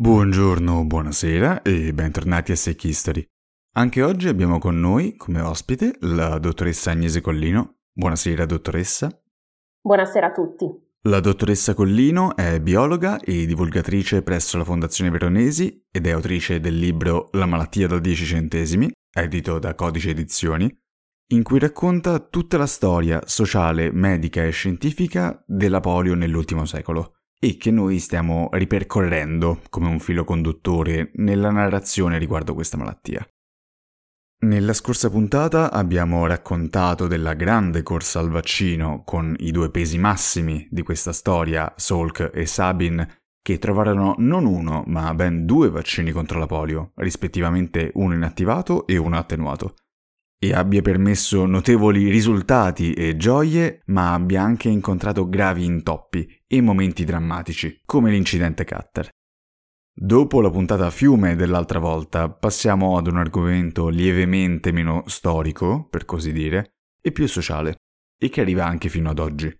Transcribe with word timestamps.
Buongiorno, 0.00 0.86
buonasera 0.86 1.60
e 1.60 1.92
bentornati 1.92 2.52
a 2.52 2.56
Sick 2.56 2.84
History. 2.84 3.22
Anche 3.74 4.02
oggi 4.02 4.28
abbiamo 4.28 4.58
con 4.58 4.80
noi, 4.80 5.14
come 5.14 5.42
ospite, 5.42 5.96
la 6.00 6.38
dottoressa 6.38 6.92
Agnese 6.92 7.20
Collino. 7.20 7.80
Buonasera, 7.92 8.46
dottoressa. 8.46 9.10
Buonasera 9.82 10.28
a 10.28 10.32
tutti. 10.32 10.64
La 11.02 11.20
dottoressa 11.20 11.74
Collino 11.74 12.34
è 12.34 12.60
biologa 12.60 13.20
e 13.20 13.44
divulgatrice 13.44 14.22
presso 14.22 14.56
la 14.56 14.64
Fondazione 14.64 15.10
Veronesi 15.10 15.86
ed 15.90 16.06
è 16.06 16.12
autrice 16.12 16.60
del 16.60 16.78
libro 16.78 17.28
La 17.32 17.44
malattia 17.44 17.86
da 17.86 17.98
10 17.98 18.24
centesimi, 18.24 18.90
edito 19.14 19.58
da 19.58 19.74
Codice 19.74 20.08
Edizioni, 20.08 20.74
in 21.32 21.42
cui 21.42 21.58
racconta 21.58 22.20
tutta 22.20 22.56
la 22.56 22.66
storia 22.66 23.20
sociale, 23.26 23.92
medica 23.92 24.42
e 24.46 24.50
scientifica 24.50 25.44
della 25.46 25.80
polio 25.80 26.14
nell'ultimo 26.14 26.64
secolo 26.64 27.16
e 27.42 27.56
che 27.56 27.70
noi 27.70 27.98
stiamo 27.98 28.50
ripercorrendo 28.52 29.62
come 29.70 29.88
un 29.88 29.98
filo 29.98 30.24
conduttore 30.24 31.10
nella 31.14 31.50
narrazione 31.50 32.18
riguardo 32.18 32.52
questa 32.52 32.76
malattia. 32.76 33.26
Nella 34.42 34.74
scorsa 34.74 35.10
puntata 35.10 35.72
abbiamo 35.72 36.26
raccontato 36.26 37.06
della 37.06 37.34
grande 37.34 37.82
corsa 37.82 38.20
al 38.20 38.30
vaccino 38.30 39.02
con 39.04 39.34
i 39.38 39.50
due 39.50 39.70
pesi 39.70 39.98
massimi 39.98 40.66
di 40.70 40.82
questa 40.82 41.12
storia, 41.12 41.72
Salk 41.76 42.30
e 42.32 42.46
Sabin, 42.46 43.06
che 43.42 43.58
trovarono 43.58 44.14
non 44.18 44.44
uno, 44.44 44.84
ma 44.86 45.12
ben 45.14 45.46
due 45.46 45.70
vaccini 45.70 46.12
contro 46.12 46.38
la 46.38 46.46
polio, 46.46 46.92
rispettivamente 46.96 47.90
uno 47.94 48.14
inattivato 48.14 48.86
e 48.86 48.98
uno 48.98 49.16
attenuato 49.16 49.74
e 50.42 50.54
abbia 50.54 50.80
permesso 50.80 51.44
notevoli 51.44 52.08
risultati 52.08 52.94
e 52.94 53.18
gioie, 53.18 53.82
ma 53.86 54.14
abbia 54.14 54.42
anche 54.42 54.70
incontrato 54.70 55.28
gravi 55.28 55.66
intoppi 55.66 56.39
e 56.52 56.60
momenti 56.60 57.04
drammatici, 57.04 57.80
come 57.84 58.10
l'incidente 58.10 58.64
Cutter. 58.64 59.08
Dopo 59.92 60.40
la 60.40 60.50
puntata 60.50 60.90
fiume 60.90 61.36
dell'altra 61.36 61.78
volta, 61.78 62.28
passiamo 62.28 62.96
ad 62.96 63.06
un 63.06 63.18
argomento 63.18 63.86
lievemente 63.88 64.72
meno 64.72 65.04
storico, 65.06 65.86
per 65.88 66.04
così 66.04 66.32
dire, 66.32 66.72
e 67.00 67.12
più 67.12 67.28
sociale, 67.28 67.76
e 68.18 68.28
che 68.30 68.40
arriva 68.40 68.66
anche 68.66 68.88
fino 68.88 69.10
ad 69.10 69.20
oggi. 69.20 69.56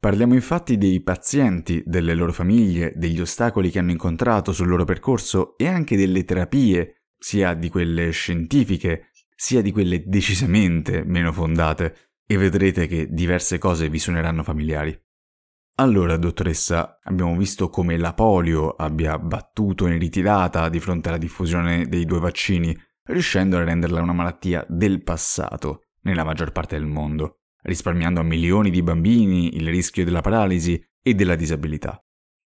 Parliamo 0.00 0.34
infatti 0.34 0.78
dei 0.78 1.00
pazienti, 1.00 1.82
delle 1.86 2.14
loro 2.14 2.32
famiglie, 2.32 2.92
degli 2.96 3.20
ostacoli 3.20 3.70
che 3.70 3.78
hanno 3.78 3.92
incontrato 3.92 4.52
sul 4.52 4.66
loro 4.66 4.84
percorso 4.84 5.56
e 5.56 5.68
anche 5.68 5.96
delle 5.96 6.24
terapie, 6.24 7.04
sia 7.16 7.54
di 7.54 7.68
quelle 7.68 8.10
scientifiche 8.10 9.10
sia 9.40 9.62
di 9.62 9.72
quelle 9.72 10.04
decisamente 10.06 11.02
meno 11.04 11.32
fondate, 11.32 12.10
e 12.26 12.36
vedrete 12.36 12.86
che 12.86 13.06
diverse 13.10 13.58
cose 13.58 13.88
vi 13.88 13.98
suoneranno 13.98 14.42
familiari. 14.42 14.98
Allora, 15.80 16.18
dottoressa, 16.18 16.98
abbiamo 17.04 17.34
visto 17.38 17.70
come 17.70 17.96
la 17.96 18.12
polio 18.12 18.72
abbia 18.72 19.18
battuto 19.18 19.86
in 19.86 19.98
ritirata 19.98 20.68
di 20.68 20.78
fronte 20.78 21.08
alla 21.08 21.16
diffusione 21.16 21.86
dei 21.86 22.04
due 22.04 22.20
vaccini, 22.20 22.78
riuscendo 23.04 23.56
a 23.56 23.64
renderla 23.64 24.02
una 24.02 24.12
malattia 24.12 24.62
del 24.68 25.02
passato 25.02 25.86
nella 26.02 26.22
maggior 26.22 26.52
parte 26.52 26.76
del 26.76 26.84
mondo, 26.84 27.44
risparmiando 27.62 28.20
a 28.20 28.24
milioni 28.24 28.68
di 28.68 28.82
bambini 28.82 29.56
il 29.56 29.66
rischio 29.70 30.04
della 30.04 30.20
paralisi 30.20 30.78
e 31.02 31.14
della 31.14 31.34
disabilità. 31.34 31.98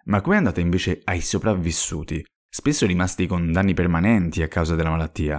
Ma 0.05 0.23
com'è 0.23 0.37
andata 0.37 0.61
invece 0.61 1.03
ai 1.05 1.21
sopravvissuti, 1.21 2.25
spesso 2.49 2.87
rimasti 2.87 3.27
con 3.27 3.53
danni 3.53 3.75
permanenti 3.75 4.41
a 4.41 4.49
causa 4.49 4.75
della 4.75 4.89
malattia? 4.89 5.39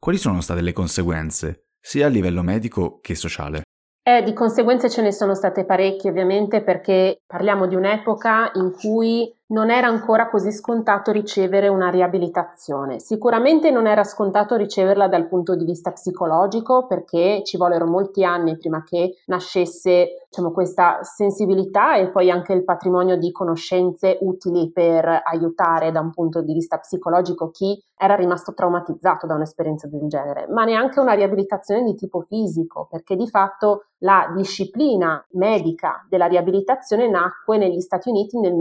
Quali 0.00 0.18
sono 0.18 0.40
state 0.40 0.62
le 0.62 0.72
conseguenze, 0.72 1.68
sia 1.78 2.06
a 2.06 2.08
livello 2.08 2.42
medico 2.42 2.98
che 2.98 3.14
sociale? 3.14 3.62
Eh, 4.02 4.22
di 4.22 4.32
conseguenze 4.32 4.88
ce 4.88 5.02
ne 5.02 5.12
sono 5.12 5.34
state 5.34 5.64
parecchie 5.64 6.08
ovviamente 6.08 6.62
perché 6.62 7.20
parliamo 7.26 7.66
di 7.66 7.74
un'epoca 7.74 8.50
in 8.54 8.72
cui 8.72 9.30
non 9.50 9.70
era 9.70 9.88
ancora 9.88 10.28
così 10.28 10.52
scontato 10.52 11.10
ricevere 11.10 11.68
una 11.68 11.90
riabilitazione. 11.90 13.00
Sicuramente 13.00 13.70
non 13.70 13.86
era 13.86 14.04
scontato 14.04 14.56
riceverla 14.56 15.08
dal 15.08 15.28
punto 15.28 15.54
di 15.54 15.64
vista 15.64 15.92
psicologico 15.92 16.86
perché 16.86 17.42
ci 17.44 17.56
vollero 17.56 17.86
molti 17.86 18.24
anni 18.24 18.56
prima 18.56 18.82
che 18.82 19.16
nascesse 19.26 20.26
diciamo, 20.28 20.52
questa 20.52 21.00
sensibilità 21.02 21.96
e 21.96 22.10
poi 22.10 22.30
anche 22.30 22.52
il 22.52 22.64
patrimonio 22.64 23.16
di 23.16 23.32
conoscenze 23.32 24.18
utili 24.20 24.70
per 24.70 25.22
aiutare 25.24 25.90
da 25.90 26.00
un 26.00 26.12
punto 26.12 26.40
di 26.42 26.52
vista 26.52 26.78
psicologico 26.78 27.50
chi 27.50 27.82
era 27.96 28.14
rimasto 28.14 28.54
traumatizzato 28.54 29.26
da 29.26 29.34
un'esperienza 29.34 29.88
del 29.88 30.06
genere, 30.06 30.46
ma 30.48 30.64
neanche 30.64 31.00
una 31.00 31.12
riabilitazione 31.12 31.82
di 31.82 31.94
tipo 31.94 32.20
fisico, 32.22 32.86
perché 32.88 33.14
di 33.14 33.28
fatto 33.28 33.86
la 33.98 34.32
disciplina 34.34 35.22
medica 35.32 36.06
della 36.08 36.26
riabilitazione 36.26 37.10
nacque 37.10 37.58
negli 37.58 37.80
Stati 37.80 38.08
Uniti 38.08 38.38
nel 38.38 38.54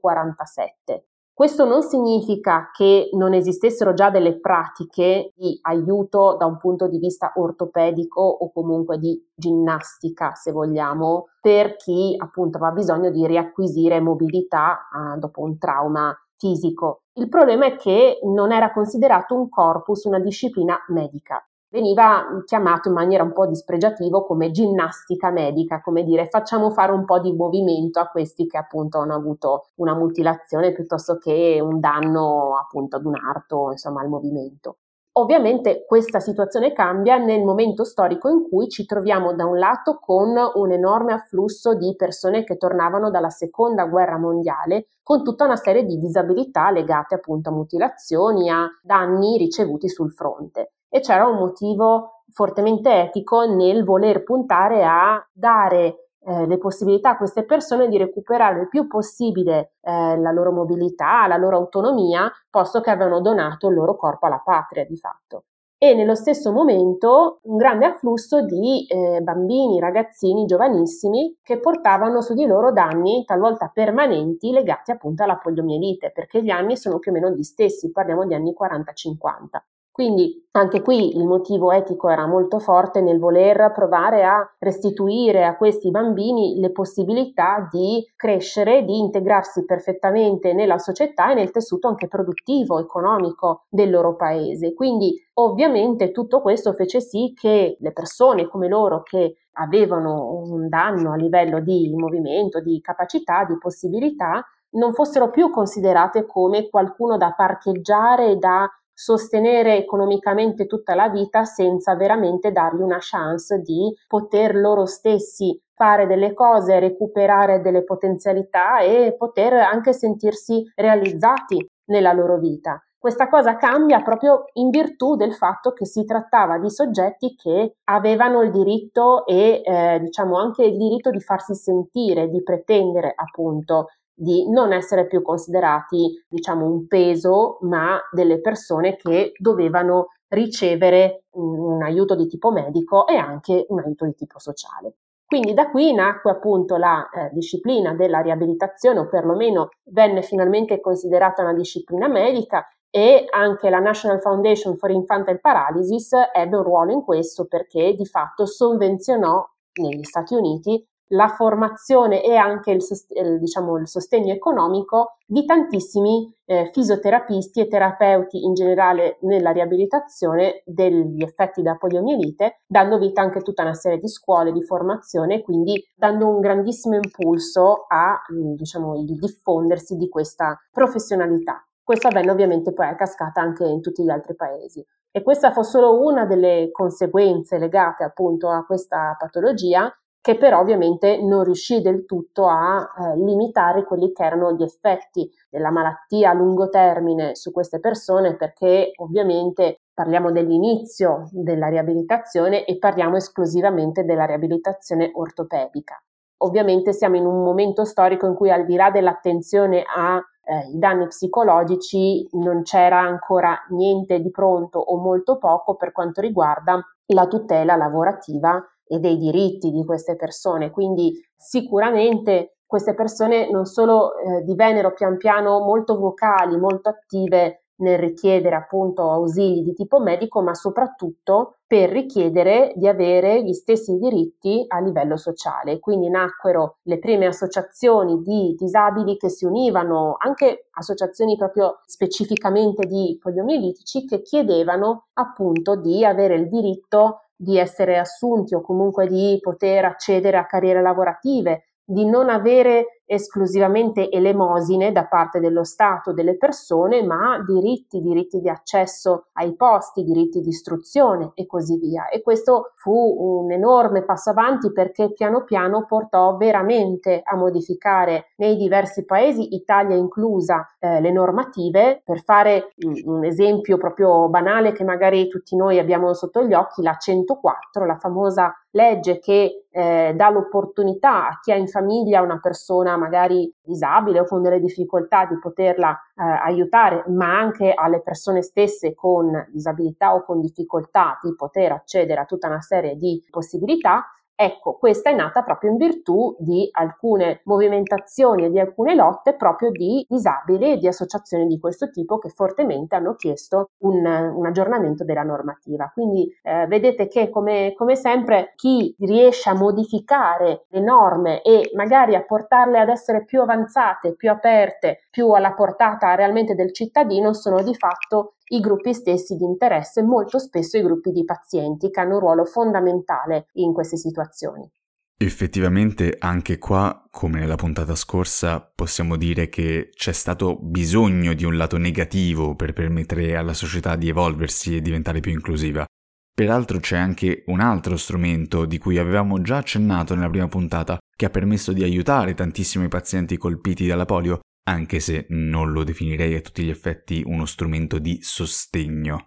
1947. 0.00 1.06
Questo 1.36 1.66
non 1.66 1.82
significa 1.82 2.70
che 2.72 3.10
non 3.12 3.34
esistessero 3.34 3.92
già 3.92 4.08
delle 4.08 4.40
pratiche 4.40 5.34
di 5.36 5.58
aiuto 5.60 6.34
da 6.38 6.46
un 6.46 6.56
punto 6.56 6.88
di 6.88 6.98
vista 6.98 7.32
ortopedico 7.34 8.22
o 8.22 8.50
comunque 8.50 8.98
di 8.98 9.22
ginnastica, 9.34 10.32
se 10.32 10.50
vogliamo, 10.50 11.26
per 11.38 11.76
chi 11.76 12.14
appunto 12.16 12.56
aveva 12.56 12.72
bisogno 12.72 13.10
di 13.10 13.26
riacquisire 13.26 14.00
mobilità 14.00 14.78
eh, 14.78 15.18
dopo 15.18 15.42
un 15.42 15.58
trauma 15.58 16.18
fisico. 16.38 17.02
Il 17.18 17.28
problema 17.28 17.66
è 17.66 17.76
che 17.76 18.18
non 18.22 18.50
era 18.50 18.72
considerato 18.72 19.34
un 19.34 19.50
corpus, 19.50 20.04
una 20.04 20.20
disciplina 20.20 20.78
medica 20.88 21.46
veniva 21.68 22.24
chiamato 22.44 22.88
in 22.88 22.94
maniera 22.94 23.22
un 23.22 23.32
po' 23.32 23.46
dispregiativa 23.46 24.24
come 24.24 24.50
ginnastica 24.50 25.30
medica, 25.30 25.80
come 25.80 26.04
dire 26.04 26.28
facciamo 26.28 26.70
fare 26.70 26.92
un 26.92 27.04
po' 27.04 27.18
di 27.20 27.32
movimento 27.32 28.00
a 28.00 28.06
questi 28.06 28.46
che 28.46 28.56
appunto 28.58 28.98
hanno 28.98 29.14
avuto 29.14 29.66
una 29.76 29.94
mutilazione 29.94 30.72
piuttosto 30.72 31.18
che 31.18 31.58
un 31.60 31.80
danno 31.80 32.56
appunto 32.56 32.96
ad 32.96 33.04
un 33.04 33.16
arto, 33.16 33.70
insomma 33.72 34.00
al 34.00 34.08
movimento. 34.08 34.78
Ovviamente 35.18 35.86
questa 35.86 36.20
situazione 36.20 36.74
cambia 36.74 37.16
nel 37.16 37.42
momento 37.42 37.84
storico 37.84 38.28
in 38.28 38.46
cui 38.50 38.68
ci 38.68 38.84
troviamo 38.84 39.32
da 39.32 39.46
un 39.46 39.58
lato 39.58 39.98
con 39.98 40.34
un 40.54 40.72
enorme 40.72 41.14
afflusso 41.14 41.74
di 41.74 41.94
persone 41.96 42.44
che 42.44 42.58
tornavano 42.58 43.10
dalla 43.10 43.30
seconda 43.30 43.86
guerra 43.86 44.18
mondiale 44.18 44.88
con 45.02 45.24
tutta 45.24 45.44
una 45.44 45.56
serie 45.56 45.84
di 45.84 45.98
disabilità 45.98 46.70
legate 46.70 47.14
appunto 47.14 47.48
a 47.48 47.52
mutilazioni, 47.52 48.50
a 48.50 48.68
danni 48.82 49.38
ricevuti 49.38 49.88
sul 49.88 50.12
fronte 50.12 50.72
e 50.96 51.00
c'era 51.00 51.26
un 51.26 51.36
motivo 51.36 52.22
fortemente 52.30 52.90
etico 52.90 53.44
nel 53.44 53.84
voler 53.84 54.22
puntare 54.22 54.82
a 54.82 55.22
dare 55.30 56.08
eh, 56.20 56.46
le 56.46 56.56
possibilità 56.56 57.10
a 57.10 57.16
queste 57.18 57.44
persone 57.44 57.88
di 57.88 57.98
recuperare 57.98 58.62
il 58.62 58.68
più 58.68 58.86
possibile 58.86 59.74
eh, 59.82 60.16
la 60.18 60.32
loro 60.32 60.52
mobilità, 60.52 61.26
la 61.26 61.36
loro 61.36 61.56
autonomia, 61.56 62.32
posto 62.48 62.80
che 62.80 62.90
avevano 62.90 63.20
donato 63.20 63.68
il 63.68 63.74
loro 63.74 63.94
corpo 63.94 64.24
alla 64.24 64.40
patria 64.42 64.86
di 64.86 64.96
fatto. 64.96 65.44
E 65.78 65.92
nello 65.92 66.14
stesso 66.14 66.50
momento 66.50 67.40
un 67.42 67.58
grande 67.58 67.84
afflusso 67.84 68.42
di 68.42 68.86
eh, 68.86 69.20
bambini, 69.20 69.78
ragazzini 69.78 70.46
giovanissimi 70.46 71.36
che 71.42 71.60
portavano 71.60 72.22
su 72.22 72.32
di 72.32 72.46
loro 72.46 72.72
danni 72.72 73.22
talvolta 73.26 73.70
permanenti 73.72 74.50
legati 74.50 74.92
appunto 74.92 75.22
alla 75.22 75.36
poliomielite, 75.36 76.10
perché 76.10 76.42
gli 76.42 76.48
anni 76.48 76.78
sono 76.78 76.98
più 76.98 77.10
o 77.10 77.14
meno 77.14 77.28
gli 77.28 77.42
stessi, 77.42 77.92
parliamo 77.92 78.24
di 78.24 78.32
anni 78.32 78.54
40-50. 78.58 79.75
Quindi 79.96 80.46
anche 80.50 80.82
qui 80.82 81.16
il 81.16 81.24
motivo 81.24 81.72
etico 81.72 82.10
era 82.10 82.26
molto 82.26 82.58
forte 82.58 83.00
nel 83.00 83.18
voler 83.18 83.72
provare 83.72 84.26
a 84.26 84.46
restituire 84.58 85.46
a 85.46 85.56
questi 85.56 85.90
bambini 85.90 86.60
le 86.60 86.70
possibilità 86.70 87.66
di 87.72 88.04
crescere, 88.14 88.84
di 88.84 88.98
integrarsi 88.98 89.64
perfettamente 89.64 90.52
nella 90.52 90.76
società 90.76 91.30
e 91.30 91.34
nel 91.34 91.50
tessuto 91.50 91.88
anche 91.88 92.08
produttivo, 92.08 92.78
economico 92.78 93.64
del 93.70 93.88
loro 93.88 94.16
paese. 94.16 94.74
Quindi 94.74 95.18
ovviamente 95.36 96.10
tutto 96.10 96.42
questo 96.42 96.74
fece 96.74 97.00
sì 97.00 97.32
che 97.34 97.78
le 97.80 97.92
persone 97.92 98.48
come 98.48 98.68
loro 98.68 99.02
che 99.02 99.46
avevano 99.52 100.42
un 100.42 100.68
danno 100.68 101.12
a 101.12 101.16
livello 101.16 101.60
di 101.60 101.90
movimento, 101.96 102.60
di 102.60 102.82
capacità, 102.82 103.46
di 103.46 103.56
possibilità, 103.56 104.44
non 104.72 104.92
fossero 104.92 105.30
più 105.30 105.48
considerate 105.48 106.26
come 106.26 106.68
qualcuno 106.68 107.16
da 107.16 107.32
parcheggiare 107.34 108.32
e 108.32 108.36
da 108.36 108.70
sostenere 108.98 109.76
economicamente 109.76 110.64
tutta 110.64 110.94
la 110.94 111.10
vita 111.10 111.44
senza 111.44 111.94
veramente 111.96 112.50
dargli 112.50 112.80
una 112.80 112.96
chance 112.98 113.60
di 113.60 113.94
poter 114.08 114.56
loro 114.56 114.86
stessi 114.86 115.60
fare 115.74 116.06
delle 116.06 116.32
cose, 116.32 116.80
recuperare 116.80 117.60
delle 117.60 117.84
potenzialità 117.84 118.78
e 118.80 119.14
poter 119.18 119.52
anche 119.52 119.92
sentirsi 119.92 120.64
realizzati 120.74 121.64
nella 121.90 122.14
loro 122.14 122.38
vita. 122.38 122.80
Questa 122.98 123.28
cosa 123.28 123.56
cambia 123.56 124.00
proprio 124.00 124.44
in 124.54 124.70
virtù 124.70 125.14
del 125.14 125.34
fatto 125.34 125.72
che 125.72 125.84
si 125.84 126.06
trattava 126.06 126.58
di 126.58 126.70
soggetti 126.70 127.36
che 127.36 127.76
avevano 127.84 128.40
il 128.40 128.50
diritto 128.50 129.26
e 129.26 129.60
eh, 129.62 130.00
diciamo 130.00 130.38
anche 130.38 130.64
il 130.64 130.78
diritto 130.78 131.10
di 131.10 131.20
farsi 131.20 131.54
sentire, 131.54 132.28
di 132.28 132.42
pretendere 132.42 133.12
appunto 133.14 133.88
di 134.16 134.50
non 134.50 134.72
essere 134.72 135.06
più 135.06 135.20
considerati, 135.20 136.24
diciamo, 136.26 136.64
un 136.64 136.86
peso, 136.86 137.58
ma 137.60 138.00
delle 138.10 138.40
persone 138.40 138.96
che 138.96 139.32
dovevano 139.38 140.08
ricevere 140.28 141.24
un 141.32 141.82
aiuto 141.82 142.16
di 142.16 142.26
tipo 142.26 142.50
medico 142.50 143.06
e 143.06 143.16
anche 143.16 143.66
un 143.68 143.80
aiuto 143.80 144.06
di 144.06 144.14
tipo 144.14 144.38
sociale. 144.38 144.96
Quindi 145.26 145.54
da 145.54 145.70
qui 145.70 145.92
nacque 145.92 146.30
appunto 146.30 146.76
la 146.76 147.08
eh, 147.08 147.30
disciplina 147.32 147.94
della 147.94 148.20
riabilitazione, 148.20 149.00
o 149.00 149.08
perlomeno 149.08 149.68
venne 149.90 150.22
finalmente 150.22 150.80
considerata 150.80 151.42
una 151.42 151.52
disciplina 151.52 152.08
medica 152.08 152.64
e 152.88 153.26
anche 153.30 153.68
la 153.68 153.80
National 153.80 154.20
Foundation 154.20 154.76
for 154.76 154.90
Infantile 154.90 155.40
Paralysis 155.40 156.12
ebbe 156.32 156.56
un 156.56 156.62
ruolo 156.62 156.92
in 156.92 157.02
questo 157.02 157.46
perché 157.46 157.94
di 157.94 158.06
fatto 158.06 158.46
sovvenzionò 158.46 159.44
negli 159.82 160.04
Stati 160.04 160.34
Uniti 160.34 160.82
la 161.08 161.28
formazione 161.28 162.22
e 162.22 162.34
anche 162.34 162.72
il, 162.72 163.38
diciamo, 163.38 163.78
il 163.78 163.88
sostegno 163.88 164.32
economico 164.32 165.16
di 165.26 165.44
tantissimi 165.44 166.32
eh, 166.44 166.70
fisioterapisti 166.72 167.60
e 167.60 167.68
terapeuti 167.68 168.44
in 168.44 168.54
generale 168.54 169.18
nella 169.22 169.50
riabilitazione 169.50 170.62
degli 170.64 171.22
effetti 171.22 171.62
da 171.62 171.76
poliomielite, 171.76 172.60
dando 172.66 172.98
vita 172.98 173.20
anche 173.20 173.38
a 173.38 173.42
tutta 173.42 173.62
una 173.62 173.74
serie 173.74 173.98
di 173.98 174.08
scuole 174.08 174.52
di 174.52 174.62
formazione, 174.62 175.42
quindi 175.42 175.82
dando 175.94 176.28
un 176.28 176.40
grandissimo 176.40 176.96
impulso 176.96 177.84
a 177.88 178.20
diciamo, 178.28 178.96
il 178.96 179.16
diffondersi 179.16 179.96
di 179.96 180.08
questa 180.08 180.56
professionalità. 180.70 181.64
Questo 181.82 182.08
avvenne 182.08 182.32
ovviamente 182.32 182.72
poi 182.72 182.86
a 182.88 182.96
cascata 182.96 183.40
anche 183.40 183.64
in 183.64 183.80
tutti 183.80 184.02
gli 184.02 184.10
altri 184.10 184.34
paesi. 184.34 184.84
E 185.16 185.22
questa 185.22 185.52
fu 185.52 185.62
solo 185.62 186.02
una 186.04 186.26
delle 186.26 186.68
conseguenze 186.72 187.58
legate 187.58 188.04
appunto 188.04 188.50
a 188.50 188.66
questa 188.66 189.16
patologia 189.18 189.90
che 190.26 190.36
però 190.36 190.58
ovviamente 190.58 191.22
non 191.22 191.44
riuscì 191.44 191.80
del 191.80 192.04
tutto 192.04 192.48
a 192.48 192.82
eh, 192.82 193.16
limitare 193.16 193.84
quelli 193.84 194.10
che 194.10 194.24
erano 194.24 194.54
gli 194.54 194.64
effetti 194.64 195.30
della 195.48 195.70
malattia 195.70 196.30
a 196.30 196.34
lungo 196.34 196.68
termine 196.68 197.36
su 197.36 197.52
queste 197.52 197.78
persone 197.78 198.34
perché 198.34 198.90
ovviamente 198.96 199.82
parliamo 199.94 200.32
dell'inizio 200.32 201.28
della 201.30 201.68
riabilitazione 201.68 202.64
e 202.64 202.76
parliamo 202.76 203.14
esclusivamente 203.14 204.04
della 204.04 204.24
riabilitazione 204.24 205.12
ortopedica. 205.14 206.02
Ovviamente 206.38 206.92
siamo 206.92 207.14
in 207.14 207.24
un 207.24 207.44
momento 207.44 207.84
storico 207.84 208.26
in 208.26 208.34
cui 208.34 208.50
al 208.50 208.64
di 208.66 208.74
là 208.74 208.90
dell'attenzione 208.90 209.84
ai 209.84 210.18
eh, 210.18 210.72
danni 210.72 211.06
psicologici 211.06 212.26
non 212.32 212.62
c'era 212.62 212.98
ancora 212.98 213.56
niente 213.68 214.18
di 214.18 214.32
pronto 214.32 214.80
o 214.80 214.96
molto 214.96 215.38
poco 215.38 215.76
per 215.76 215.92
quanto 215.92 216.20
riguarda 216.20 216.84
la 217.14 217.28
tutela 217.28 217.76
lavorativa 217.76 218.60
e 218.86 218.98
dei 218.98 219.16
diritti 219.16 219.70
di 219.70 219.84
queste 219.84 220.16
persone. 220.16 220.70
Quindi 220.70 221.12
sicuramente 221.36 222.56
queste 222.66 222.94
persone 222.94 223.50
non 223.50 223.64
solo 223.64 224.16
eh, 224.16 224.42
divennero 224.42 224.92
pian 224.92 225.16
piano 225.16 225.60
molto 225.60 225.98
vocali, 225.98 226.56
molto 226.58 226.88
attive 226.88 227.62
nel 227.78 227.98
richiedere 227.98 228.56
appunto 228.56 229.10
ausili 229.10 229.62
di 229.62 229.74
tipo 229.74 230.00
medico, 230.00 230.40
ma 230.40 230.54
soprattutto 230.54 231.58
per 231.66 231.90
richiedere 231.90 232.72
di 232.74 232.88
avere 232.88 233.42
gli 233.42 233.52
stessi 233.52 233.98
diritti 233.98 234.64
a 234.68 234.80
livello 234.80 235.16
sociale. 235.16 235.78
Quindi 235.78 236.08
nacquero 236.08 236.78
le 236.82 236.98
prime 236.98 237.26
associazioni 237.26 238.22
di 238.22 238.54
disabili 238.56 239.16
che 239.16 239.28
si 239.28 239.44
univano, 239.44 240.16
anche 240.18 240.68
associazioni 240.70 241.36
proprio 241.36 241.80
specificamente 241.86 242.86
di 242.86 243.18
poliomielitici, 243.20 244.06
che 244.06 244.22
chiedevano 244.22 245.08
appunto 245.14 245.76
di 245.76 246.04
avere 246.04 246.36
il 246.36 246.48
diritto 246.48 247.25
di 247.36 247.58
essere 247.58 247.98
assunti 247.98 248.54
o 248.54 248.62
comunque 248.62 249.06
di 249.06 249.38
poter 249.40 249.84
accedere 249.84 250.38
a 250.38 250.46
carriere 250.46 250.80
lavorative, 250.80 251.68
di 251.84 252.04
non 252.06 252.30
avere 252.30 252.95
esclusivamente 253.06 254.10
elemosine 254.10 254.92
da 254.92 255.06
parte 255.06 255.40
dello 255.40 255.64
Stato 255.64 256.12
delle 256.12 256.36
persone, 256.36 257.02
ma 257.02 257.42
diritti, 257.46 258.00
diritti 258.00 258.40
di 258.40 258.48
accesso 258.48 259.28
ai 259.34 259.54
posti, 259.54 260.02
diritti 260.02 260.40
di 260.40 260.48
istruzione 260.48 261.30
e 261.34 261.46
così 261.46 261.78
via. 261.78 262.08
E 262.08 262.20
questo 262.20 262.72
fu 262.74 262.92
un 262.92 263.50
enorme 263.52 264.04
passo 264.04 264.30
avanti 264.30 264.72
perché 264.72 265.12
piano 265.12 265.44
piano 265.44 265.86
portò 265.86 266.36
veramente 266.36 267.20
a 267.22 267.36
modificare 267.36 268.32
nei 268.36 268.56
diversi 268.56 269.04
paesi, 269.04 269.54
Italia 269.54 269.96
inclusa, 269.96 270.74
eh, 270.78 271.00
le 271.00 271.12
normative. 271.12 272.02
Per 272.04 272.22
fare 272.22 272.72
un 273.04 273.24
esempio 273.24 273.78
proprio 273.78 274.28
banale 274.28 274.72
che 274.72 274.84
magari 274.84 275.28
tutti 275.28 275.54
noi 275.56 275.78
abbiamo 275.78 276.12
sotto 276.12 276.44
gli 276.44 276.54
occhi, 276.54 276.82
la 276.82 276.96
104, 276.96 277.86
la 277.86 277.96
famosa 277.96 278.52
legge 278.70 279.18
che 279.18 279.66
eh, 279.70 280.12
dà 280.14 280.30
l'opportunità 280.30 281.28
a 281.28 281.38
chi 281.40 281.52
ha 281.52 281.56
in 281.56 281.66
famiglia 281.66 282.20
una 282.20 282.38
persona 282.40 282.95
magari 282.96 283.52
disabile 283.62 284.20
o 284.20 284.24
con 284.24 284.42
delle 284.42 284.60
difficoltà 284.60 285.26
di 285.26 285.38
poterla 285.38 285.92
eh, 285.92 286.22
aiutare, 286.22 287.04
ma 287.08 287.38
anche 287.38 287.72
alle 287.74 288.00
persone 288.00 288.42
stesse 288.42 288.94
con 288.94 289.46
disabilità 289.50 290.14
o 290.14 290.24
con 290.24 290.40
difficoltà 290.40 291.18
di 291.22 291.34
poter 291.34 291.72
accedere 291.72 292.20
a 292.20 292.24
tutta 292.24 292.48
una 292.48 292.60
serie 292.60 292.96
di 292.96 293.22
possibilità 293.30 294.06
Ecco, 294.38 294.76
questa 294.76 295.08
è 295.08 295.14
nata 295.14 295.42
proprio 295.42 295.70
in 295.70 295.78
virtù 295.78 296.36
di 296.38 296.68
alcune 296.72 297.40
movimentazioni 297.44 298.44
e 298.44 298.50
di 298.50 298.60
alcune 298.60 298.94
lotte 298.94 299.34
proprio 299.34 299.70
di 299.70 300.04
disabili 300.06 300.72
e 300.72 300.76
di 300.76 300.86
associazioni 300.86 301.46
di 301.46 301.58
questo 301.58 301.88
tipo 301.88 302.18
che 302.18 302.28
fortemente 302.28 302.96
hanno 302.96 303.14
chiesto 303.14 303.70
un, 303.78 304.04
un 304.04 304.44
aggiornamento 304.44 305.04
della 305.04 305.22
normativa. 305.22 305.90
Quindi 305.90 306.30
eh, 306.42 306.66
vedete 306.66 307.08
che 307.08 307.30
come, 307.30 307.72
come 307.74 307.96
sempre 307.96 308.52
chi 308.56 308.94
riesce 308.98 309.48
a 309.48 309.54
modificare 309.54 310.66
le 310.68 310.80
norme 310.80 311.40
e 311.40 311.70
magari 311.74 312.14
a 312.14 312.22
portarle 312.22 312.78
ad 312.78 312.90
essere 312.90 313.24
più 313.24 313.40
avanzate, 313.40 314.16
più 314.16 314.30
aperte, 314.30 315.06
più 315.10 315.30
alla 315.30 315.54
portata 315.54 316.14
realmente 316.14 316.54
del 316.54 316.74
cittadino 316.74 317.32
sono 317.32 317.62
di 317.62 317.74
fatto 317.74 318.34
i 318.48 318.60
gruppi 318.60 318.94
stessi 318.94 319.36
di 319.36 319.44
interesse, 319.44 320.02
molto 320.02 320.38
spesso 320.38 320.76
i 320.76 320.82
gruppi 320.82 321.10
di 321.10 321.24
pazienti 321.24 321.90
che 321.90 322.00
hanno 322.00 322.14
un 322.14 322.20
ruolo 322.20 322.44
fondamentale 322.44 323.48
in 323.54 323.72
queste 323.72 323.96
situazioni. 323.96 324.70
Effettivamente 325.18 326.16
anche 326.18 326.58
qua, 326.58 327.06
come 327.10 327.38
nella 327.38 327.56
puntata 327.56 327.94
scorsa, 327.94 328.60
possiamo 328.74 329.16
dire 329.16 329.48
che 329.48 329.88
c'è 329.94 330.12
stato 330.12 330.58
bisogno 330.60 331.32
di 331.32 331.44
un 331.44 331.56
lato 331.56 331.78
negativo 331.78 332.54
per 332.54 332.74
permettere 332.74 333.34
alla 333.34 333.54
società 333.54 333.96
di 333.96 334.10
evolversi 334.10 334.76
e 334.76 334.82
diventare 334.82 335.20
più 335.20 335.32
inclusiva. 335.32 335.86
Peraltro 336.34 336.80
c'è 336.80 336.98
anche 336.98 337.44
un 337.46 337.60
altro 337.60 337.96
strumento 337.96 338.66
di 338.66 338.76
cui 338.76 338.98
avevamo 338.98 339.40
già 339.40 339.56
accennato 339.56 340.14
nella 340.14 340.28
prima 340.28 340.48
puntata, 340.48 340.98
che 341.16 341.24
ha 341.24 341.30
permesso 341.30 341.72
di 341.72 341.82
aiutare 341.82 342.34
tantissimi 342.34 342.88
pazienti 342.88 343.38
colpiti 343.38 343.86
dalla 343.86 344.04
polio, 344.04 344.40
anche 344.68 345.00
se 345.00 345.26
non 345.30 345.72
lo 345.72 345.84
definirei 345.84 346.34
a 346.34 346.40
tutti 346.40 346.64
gli 346.64 346.70
effetti 346.70 347.22
uno 347.24 347.46
strumento 347.46 347.98
di 347.98 348.18
sostegno. 348.20 349.26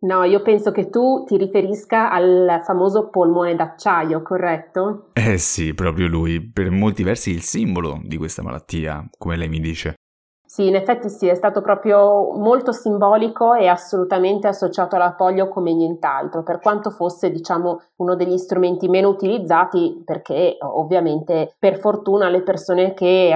No, 0.00 0.22
io 0.22 0.42
penso 0.42 0.70
che 0.70 0.90
tu 0.90 1.24
ti 1.26 1.36
riferisca 1.36 2.10
al 2.10 2.62
famoso 2.64 3.08
polmone 3.08 3.56
d'acciaio, 3.56 4.22
corretto? 4.22 5.10
Eh 5.14 5.38
sì, 5.38 5.74
proprio 5.74 6.06
lui, 6.06 6.40
per 6.40 6.70
molti 6.70 7.02
versi 7.02 7.30
il 7.30 7.42
simbolo 7.42 8.00
di 8.04 8.16
questa 8.16 8.42
malattia, 8.42 9.08
come 9.18 9.36
lei 9.36 9.48
mi 9.48 9.58
dice. 9.58 9.94
Sì, 10.58 10.66
in 10.66 10.74
effetti 10.74 11.08
sì, 11.08 11.28
è 11.28 11.36
stato 11.36 11.60
proprio 11.60 12.32
molto 12.32 12.72
simbolico 12.72 13.54
e 13.54 13.68
assolutamente 13.68 14.48
associato 14.48 14.96
alla 14.96 15.12
polio 15.12 15.46
come 15.46 15.72
nient'altro, 15.72 16.42
per 16.42 16.58
quanto 16.58 16.90
fosse, 16.90 17.30
diciamo, 17.30 17.80
uno 17.98 18.16
degli 18.16 18.36
strumenti 18.38 18.88
meno 18.88 19.08
utilizzati, 19.08 20.02
perché 20.04 20.56
ovviamente 20.62 21.54
per 21.60 21.78
fortuna 21.78 22.28
le 22.28 22.42
persone 22.42 22.92
che 22.92 23.30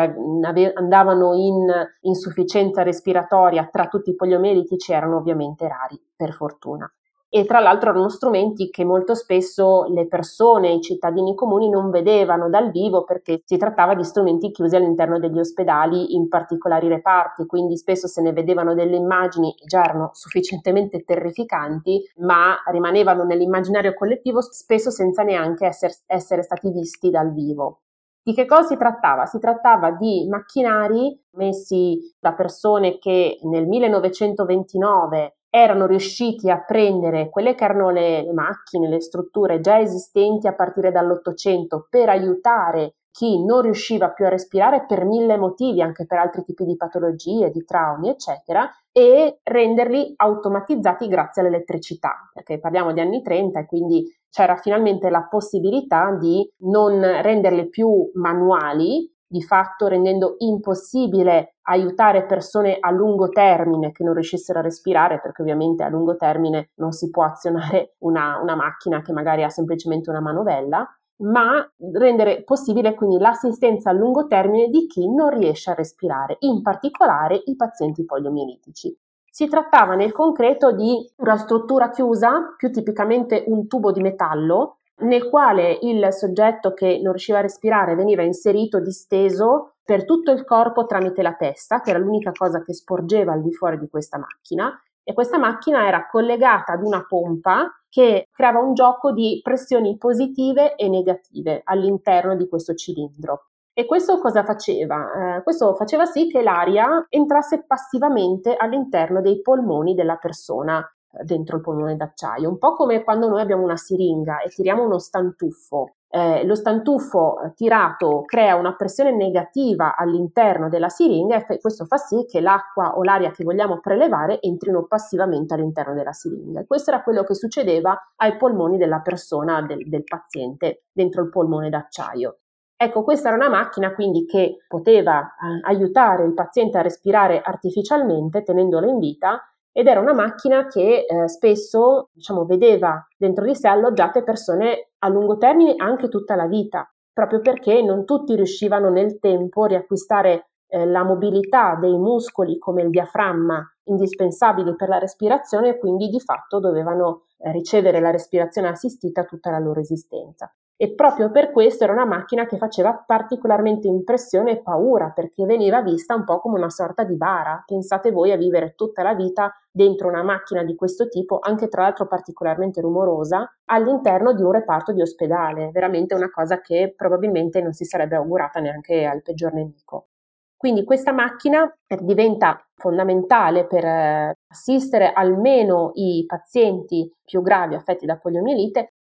andavano 0.75 1.35
in 1.35 1.65
insufficienza 2.01 2.83
respiratoria 2.83 3.69
tra 3.71 3.87
tutti 3.87 4.11
i 4.11 4.17
poliomielitici 4.17 4.93
erano 4.93 5.19
ovviamente 5.19 5.69
rari, 5.69 5.97
per 6.17 6.33
fortuna 6.33 6.93
e 7.35 7.47
tra 7.47 7.61
l'altro 7.61 7.89
erano 7.89 8.11
strumenti 8.11 8.69
che 8.69 8.85
molto 8.85 9.15
spesso 9.15 9.85
le 9.89 10.07
persone, 10.07 10.75
i 10.75 10.83
cittadini 10.83 11.35
comuni 11.35 11.71
non 11.71 11.89
vedevano 11.89 12.51
dal 12.51 12.71
vivo 12.71 13.05
perché 13.05 13.41
si 13.47 13.57
trattava 13.57 13.95
di 13.95 14.05
strumenti 14.05 14.51
chiusi 14.51 14.77
all'interno 14.77 15.19
degli 15.19 15.39
ospedali 15.39 16.15
in 16.15 16.29
particolari 16.29 16.89
reparti, 16.89 17.47
quindi 17.47 17.79
spesso 17.79 18.07
se 18.07 18.21
ne 18.21 18.35
vedevano 18.35 18.75
delle 18.75 18.97
immagini 18.97 19.55
già 19.65 19.83
erano 19.83 20.11
sufficientemente 20.13 21.05
terrificanti, 21.05 22.03
ma 22.17 22.55
rimanevano 22.71 23.25
nell'immaginario 23.25 23.95
collettivo 23.95 24.43
spesso 24.43 24.91
senza 24.91 25.23
neanche 25.23 25.65
essere, 25.65 25.95
essere 26.05 26.43
stati 26.43 26.71
visti 26.71 27.09
dal 27.09 27.33
vivo. 27.33 27.81
Di 28.23 28.35
che 28.35 28.45
cosa 28.45 28.65
si 28.65 28.77
trattava? 28.77 29.25
Si 29.25 29.39
trattava 29.39 29.91
di 29.93 30.29
macchinari 30.29 31.19
messi 31.37 32.15
da 32.21 32.35
persone 32.35 32.99
che 32.99 33.39
nel 33.45 33.67
1929 33.67 35.37
erano 35.55 35.85
riusciti 35.85 36.51
a 36.51 36.65
prendere 36.65 37.29
quelle 37.29 37.55
che 37.55 37.65
erano 37.65 37.91
le, 37.91 38.23
le 38.23 38.33
macchine, 38.33 38.89
le 38.89 39.03
strutture 39.03 39.61
già 39.61 39.79
esistenti 39.79 40.47
a 40.47 40.55
partire 40.55 40.91
dall'Ottocento 40.91 41.87
per 41.91 42.09
aiutare 42.09 42.95
chi 43.11 43.45
non 43.45 43.61
riusciva 43.61 44.09
più 44.09 44.25
a 44.25 44.31
respirare 44.31 44.87
per 44.87 45.05
mille 45.05 45.37
motivi, 45.37 45.83
anche 45.83 46.07
per 46.07 46.19
altri 46.19 46.43
tipi 46.45 46.65
di 46.65 46.77
patologie, 46.77 47.51
di 47.51 47.63
traumi, 47.65 48.09
eccetera, 48.09 48.67
e 48.91 49.41
renderli 49.43 50.15
automatizzati 50.17 51.07
grazie 51.09 51.43
all'elettricità, 51.43 52.31
perché 52.33 52.59
parliamo 52.59 52.95
di 52.95 53.01
anni 53.01 53.21
30 53.21 53.61
e 53.61 53.67
quindi 53.67 54.05
c'era 54.31 54.57
finalmente 54.57 55.11
la 55.11 55.27
possibilità 55.29 56.17
di 56.19 56.51
non 56.61 57.03
renderli 57.21 57.69
più 57.69 58.11
manuali, 58.15 59.12
di 59.33 59.41
fatto 59.43 59.87
rendendo 59.87 60.35
impossibile 60.41 61.55
aiutare 61.63 62.27
persone 62.27 62.77
a 62.79 62.91
lungo 62.91 63.31
termine 63.31 63.91
che 63.91 64.05
non 64.05 64.13
riuscissero 64.13 64.59
a 64.59 64.63
respirare, 64.63 65.21
perché 65.21 65.41
ovviamente 65.41 65.83
a 65.83 65.89
lungo 65.89 66.17
termine 66.17 66.73
non 66.75 66.93
si 66.93 67.09
può 67.09 67.25
azionare 67.25 67.95
una, 68.01 68.39
una 68.43 68.55
macchina 68.55 69.01
che 69.01 69.13
magari 69.13 69.43
ha 69.43 69.49
semplicemente 69.49 70.11
una 70.11 70.21
manovella, 70.21 70.87
ma 71.23 71.67
rendere 71.95 72.43
possibile 72.43 72.95
quindi 72.95 73.17
l'assistenza 73.17 73.89
a 73.89 73.95
lungo 73.95 74.27
termine 74.27 74.69
di 74.69 74.87
chi 74.87 75.09
non 75.09 75.31
riesce 75.31 75.71
a 75.71 75.75
respirare, 75.75 76.37
in 76.41 76.61
particolare 76.61 77.41
i 77.47 77.57
pazienti 77.57 78.05
poliomielitici. 78.05 78.95
Si 79.31 79.49
trattava 79.49 79.95
nel 79.95 80.13
concreto 80.13 80.73
di 80.73 81.11
una 81.17 81.39
struttura 81.39 81.89
chiusa, 81.89 82.55
più 82.55 82.71
tipicamente 82.71 83.45
un 83.47 83.67
tubo 83.67 83.93
di 83.93 84.03
metallo, 84.03 84.77
nel 85.01 85.29
quale 85.29 85.79
il 85.83 86.13
soggetto 86.13 86.73
che 86.75 87.01
non 87.03 87.13
riusciva 87.13 87.39
a 87.39 87.43
respirare 87.43 87.95
veniva 87.95 88.23
inserito 88.23 88.81
disteso 88.81 89.75
per 89.85 90.05
tutto 90.05 90.31
il 90.31 90.45
corpo 90.45 90.87
tramite 90.87 91.23
la 91.23 91.35
testa, 91.35 91.81
che 91.81 91.91
era 91.91 91.99
l'unica 91.99 92.31
cosa 92.33 92.63
che 92.63 92.73
sporgeva 92.73 93.33
al 93.33 93.43
di 93.43 93.53
fuori 93.53 93.79
di 93.79 93.89
questa 93.89 94.19
macchina, 94.19 94.81
e 95.05 95.13
questa 95.15 95.39
macchina 95.39 95.87
era 95.87 96.07
collegata 96.07 96.73
ad 96.73 96.83
una 96.83 97.05
pompa 97.07 97.69
che 97.89 98.29
creava 98.31 98.61
un 98.61 98.75
gioco 98.75 99.13
di 99.13 99.41
pressioni 99.43 99.99
positive 99.99 100.77
e 100.77 100.89
negative 100.89 101.63
all'interno 101.65 102.37
di 102.37 102.49
questo 102.49 102.75
cilindro. 102.75 103.49
E 103.75 103.87
questo 103.87 104.19
cosa 104.19 104.45
faceva? 104.45 105.37
Eh, 105.37 105.43
questo 105.43 105.75
faceva 105.75 106.05
sì 106.05 106.29
che 106.29 106.43
l'aria 106.43 107.07
entrasse 107.09 107.65
passivamente 107.67 108.55
all'interno 108.55 109.21
dei 109.21 109.41
polmoni 109.41 109.95
della 109.95 110.17
persona 110.17 110.87
dentro 111.25 111.57
il 111.57 111.63
polmone 111.63 111.97
d'acciaio, 111.97 112.49
un 112.49 112.59
po' 112.59 112.75
come 112.75 113.05
quando 113.05 113.29
noi 113.29 113.41
abbiamo 113.41 113.63
una 113.63 113.77
siringa 113.77 114.41
e 114.41 114.49
tiriamo 114.49 114.83
uno 114.83 114.99
stantuffo. 114.99 115.97
Eh, 116.09 116.45
lo 116.45 116.55
stantuffo 116.55 117.41
eh, 117.41 117.53
tirato 117.55 118.23
crea 118.27 118.57
una 118.57 118.75
pressione 118.75 119.15
negativa 119.15 119.97
all'interno 119.97 120.69
della 120.69 120.91
siringa 120.91 121.47
e 121.47 121.59
questo 121.59 121.87
fa 121.87 121.97
sì 121.97 122.27
che 122.29 122.41
l'acqua 122.41 122.99
o 122.99 123.03
l'aria 123.03 123.31
che 123.31 123.45
vogliamo 123.45 123.81
prelevare 123.81 124.39
entrino 124.43 124.85
passivamente 124.87 125.55
all'interno 125.55 125.95
della 125.95 126.13
siringa. 126.13 126.65
questo 126.67 126.91
era 126.91 127.03
quello 127.03 127.25
che 127.25 127.35
succedeva 127.35 127.97
ai 128.17 128.37
polmoni 128.37 128.77
della 128.77 129.01
persona, 129.01 129.63
del, 129.63 129.89
del 129.89 130.05
paziente, 130.05 130.85
dentro 130.93 131.23
il 131.23 131.31
polmone 131.31 131.71
d'acciaio. 131.71 132.37
Ecco, 132.77 133.05
questa 133.05 133.29
era 133.29 133.37
una 133.37 133.49
macchina 133.49 133.95
quindi 133.95 134.27
che 134.27 134.65
poteva 134.67 135.21
eh, 135.21 135.61
aiutare 135.69 136.25
il 136.25 136.35
paziente 136.35 136.79
a 136.79 136.83
respirare 136.83 137.41
artificialmente 137.41 138.43
tenendolo 138.43 138.89
in 138.89 138.99
vita 138.99 139.52
ed 139.73 139.87
era 139.87 140.01
una 140.01 140.13
macchina 140.13 140.67
che 140.67 141.07
eh, 141.09 141.29
spesso 141.29 142.11
diciamo, 142.13 142.45
vedeva 142.45 143.05
dentro 143.17 143.45
di 143.45 143.55
sé 143.55 143.69
alloggiate 143.69 144.23
persone 144.23 144.91
a 144.99 145.09
lungo 145.09 145.39
termine 145.39 145.75
anche 145.77 146.09
tutta 146.09 146.37
la 146.37 146.47
vita, 146.47 146.89
proprio 147.13 147.41
perché 147.41 147.83
non 147.83 148.05
tutti 148.05 148.37
riuscivano 148.37 148.91
nel 148.91 149.19
tempo 149.19 149.65
a 149.65 149.69
riacquistare 149.69 150.51
eh, 150.69 150.87
la 150.87 151.03
mobilità 151.03 151.77
dei 151.81 151.97
muscoli 151.97 152.59
come 152.59 152.83
il 152.83 152.91
diaframma 152.91 153.67
indispensabili 153.85 154.77
per 154.77 154.89
la 154.89 154.99
respirazione 154.99 155.71
e 155.71 155.79
quindi 155.79 156.09
di 156.09 156.21
fatto 156.21 156.61
dovevano 156.61 157.25
eh, 157.39 157.51
ricevere 157.51 157.99
la 158.01 158.11
respirazione 158.11 158.69
assistita 158.69 159.25
tutta 159.25 159.51
la 159.51 159.59
loro 159.59 159.81
esistenza 159.81 160.53
e 160.83 160.95
proprio 160.97 161.31
per 161.31 161.53
questo 161.53 161.85
era 161.85 161.93
una 161.93 162.05
macchina 162.05 162.45
che 162.45 162.57
faceva 162.57 162.93
particolarmente 163.07 163.87
impressione 163.87 164.51
e 164.51 164.63
paura 164.63 165.11
perché 165.11 165.45
veniva 165.47 165.81
vista 165.81 166.17
un 166.17 166.25
po' 166.25 166.41
come 166.41 166.59
una 166.59 166.71
sorta 166.71 167.05
di 167.05 167.17
bara. 167.17 167.63
Pensate 167.65 168.11
voi 168.11 168.33
a 168.33 168.37
vivere 168.37 168.75
tutta 168.75 169.05
la 169.05 169.15
vita 169.15 169.57
dentro 169.71 170.09
una 170.09 170.25
macchina 170.25 170.65
di 170.65 170.75
questo 170.75 171.07
tipo, 171.07 171.39
anche 171.41 171.69
tra 171.69 171.83
l'altro 171.83 172.09
particolarmente 172.09 172.81
rumorosa, 172.81 173.49
all'interno 173.67 174.33
di 174.35 174.43
un 174.43 174.51
reparto 174.51 174.91
di 174.91 175.01
ospedale, 175.01 175.71
veramente 175.71 176.17
una 176.17 176.31
cosa 176.31 176.61
che 176.61 176.93
probabilmente 176.97 177.63
non 177.63 177.73
si 177.73 177.85
sarebbe 177.85 178.17
augurata 178.17 178.59
neanche 178.59 179.05
al 179.05 179.23
peggior 179.23 179.53
nemico. 179.53 180.09
Quindi 180.57 180.83
questa 180.83 181.13
macchina 181.13 181.73
diventa 182.01 182.65
fondamentale 182.77 183.67
per 183.67 183.85
eh, 183.85 184.35
assistere 184.49 185.13
almeno 185.13 185.91
i 185.95 186.25
pazienti 186.27 187.09
più 187.25 187.43
gravi 187.43 187.75
affetti 187.75 188.07
da 188.07 188.17
poliomielite 188.17 188.92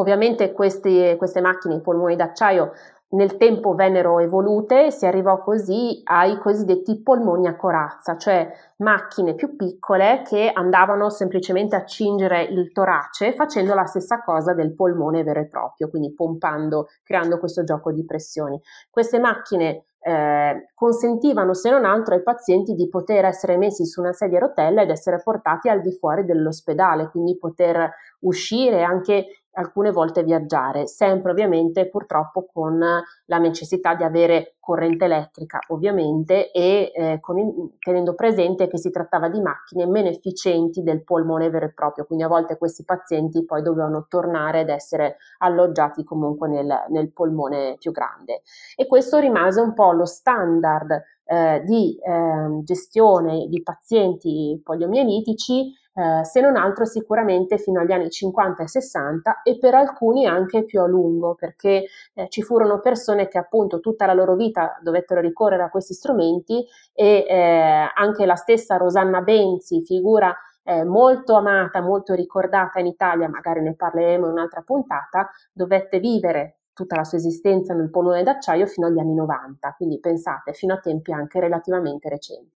Ovviamente 0.00 0.52
questi, 0.52 1.14
queste 1.18 1.42
macchine, 1.42 1.74
i 1.74 1.80
polmoni 1.82 2.16
d'acciaio, 2.16 2.72
nel 3.10 3.36
tempo 3.36 3.74
vennero 3.74 4.18
evolute 4.20 4.86
e 4.86 4.90
si 4.90 5.04
arrivò 5.04 5.42
così 5.42 6.00
ai 6.04 6.38
cosiddetti 6.38 7.02
polmoni 7.02 7.48
a 7.48 7.56
corazza, 7.56 8.16
cioè 8.16 8.50
macchine 8.78 9.34
più 9.34 9.56
piccole 9.56 10.22
che 10.24 10.50
andavano 10.54 11.10
semplicemente 11.10 11.76
a 11.76 11.84
cingere 11.84 12.44
il 12.44 12.72
torace 12.72 13.34
facendo 13.34 13.74
la 13.74 13.84
stessa 13.84 14.22
cosa 14.22 14.54
del 14.54 14.74
polmone 14.74 15.22
vero 15.22 15.40
e 15.40 15.48
proprio, 15.48 15.90
quindi 15.90 16.14
pompando, 16.14 16.86
creando 17.02 17.38
questo 17.38 17.62
gioco 17.62 17.92
di 17.92 18.04
pressioni. 18.04 18.58
Queste 18.88 19.18
macchine 19.18 19.86
eh, 20.02 20.70
consentivano 20.72 21.52
se 21.52 21.68
non 21.70 21.84
altro 21.84 22.14
ai 22.14 22.22
pazienti 22.22 22.74
di 22.74 22.88
poter 22.88 23.26
essere 23.26 23.58
messi 23.58 23.84
su 23.84 24.00
una 24.00 24.12
sedia 24.12 24.38
a 24.38 24.42
rotella 24.42 24.82
ed 24.82 24.90
essere 24.90 25.20
portati 25.22 25.68
al 25.68 25.82
di 25.82 25.92
fuori 25.92 26.24
dell'ospedale, 26.24 27.10
quindi 27.10 27.36
poter 27.36 27.90
uscire 28.20 28.82
anche 28.82 29.40
alcune 29.52 29.90
volte 29.90 30.22
viaggiare, 30.22 30.86
sempre 30.86 31.32
ovviamente 31.32 31.88
purtroppo 31.88 32.48
con 32.52 32.78
la 32.78 33.38
necessità 33.38 33.94
di 33.94 34.04
avere 34.04 34.54
corrente 34.60 35.06
elettrica 35.06 35.58
ovviamente 35.68 36.52
e 36.52 36.92
eh, 36.94 37.20
il, 37.20 37.76
tenendo 37.80 38.14
presente 38.14 38.68
che 38.68 38.78
si 38.78 38.90
trattava 38.90 39.28
di 39.28 39.40
macchine 39.40 39.86
meno 39.86 40.08
efficienti 40.08 40.82
del 40.82 41.02
polmone 41.02 41.50
vero 41.50 41.66
e 41.66 41.72
proprio, 41.72 42.04
quindi 42.04 42.24
a 42.24 42.28
volte 42.28 42.56
questi 42.56 42.84
pazienti 42.84 43.44
poi 43.44 43.62
dovevano 43.62 44.06
tornare 44.08 44.60
ed 44.60 44.68
essere 44.68 45.16
alloggiati 45.38 46.04
comunque 46.04 46.48
nel, 46.48 46.72
nel 46.90 47.12
polmone 47.12 47.76
più 47.78 47.90
grande. 47.90 48.42
E 48.76 48.86
questo 48.86 49.18
rimase 49.18 49.60
un 49.60 49.74
po' 49.74 49.90
lo 49.92 50.04
standard 50.04 51.02
eh, 51.24 51.62
di 51.64 51.96
eh, 51.96 52.62
gestione 52.62 53.46
di 53.48 53.62
pazienti 53.62 54.60
poliomielitici 54.62 55.72
eh, 56.00 56.24
se 56.24 56.40
non 56.40 56.56
altro 56.56 56.86
sicuramente 56.86 57.58
fino 57.58 57.80
agli 57.80 57.92
anni 57.92 58.08
50 58.08 58.62
e 58.62 58.68
60 58.68 59.42
e 59.42 59.58
per 59.58 59.74
alcuni 59.74 60.26
anche 60.26 60.64
più 60.64 60.80
a 60.80 60.86
lungo, 60.86 61.34
perché 61.34 61.84
eh, 62.14 62.28
ci 62.30 62.40
furono 62.42 62.80
persone 62.80 63.28
che 63.28 63.36
appunto 63.36 63.80
tutta 63.80 64.06
la 64.06 64.14
loro 64.14 64.34
vita 64.34 64.78
dovettero 64.82 65.20
ricorrere 65.20 65.62
a 65.64 65.68
questi 65.68 65.92
strumenti 65.92 66.64
e 66.94 67.26
eh, 67.28 67.90
anche 67.94 68.24
la 68.24 68.36
stessa 68.36 68.78
Rosanna 68.78 69.20
Benzi, 69.20 69.84
figura 69.84 70.34
eh, 70.62 70.84
molto 70.84 71.34
amata, 71.34 71.82
molto 71.82 72.14
ricordata 72.14 72.80
in 72.80 72.86
Italia, 72.86 73.28
magari 73.28 73.60
ne 73.60 73.74
parleremo 73.74 74.24
in 74.24 74.32
un'altra 74.32 74.62
puntata, 74.62 75.28
dovette 75.52 75.98
vivere 75.98 76.60
tutta 76.72 76.96
la 76.96 77.04
sua 77.04 77.18
esistenza 77.18 77.74
nel 77.74 77.90
polmone 77.90 78.22
d'acciaio 78.22 78.64
fino 78.66 78.86
agli 78.86 78.98
anni 78.98 79.12
90, 79.12 79.74
quindi 79.76 80.00
pensate, 80.00 80.54
fino 80.54 80.72
a 80.72 80.78
tempi 80.78 81.12
anche 81.12 81.40
relativamente 81.40 82.08
recenti. 82.08 82.56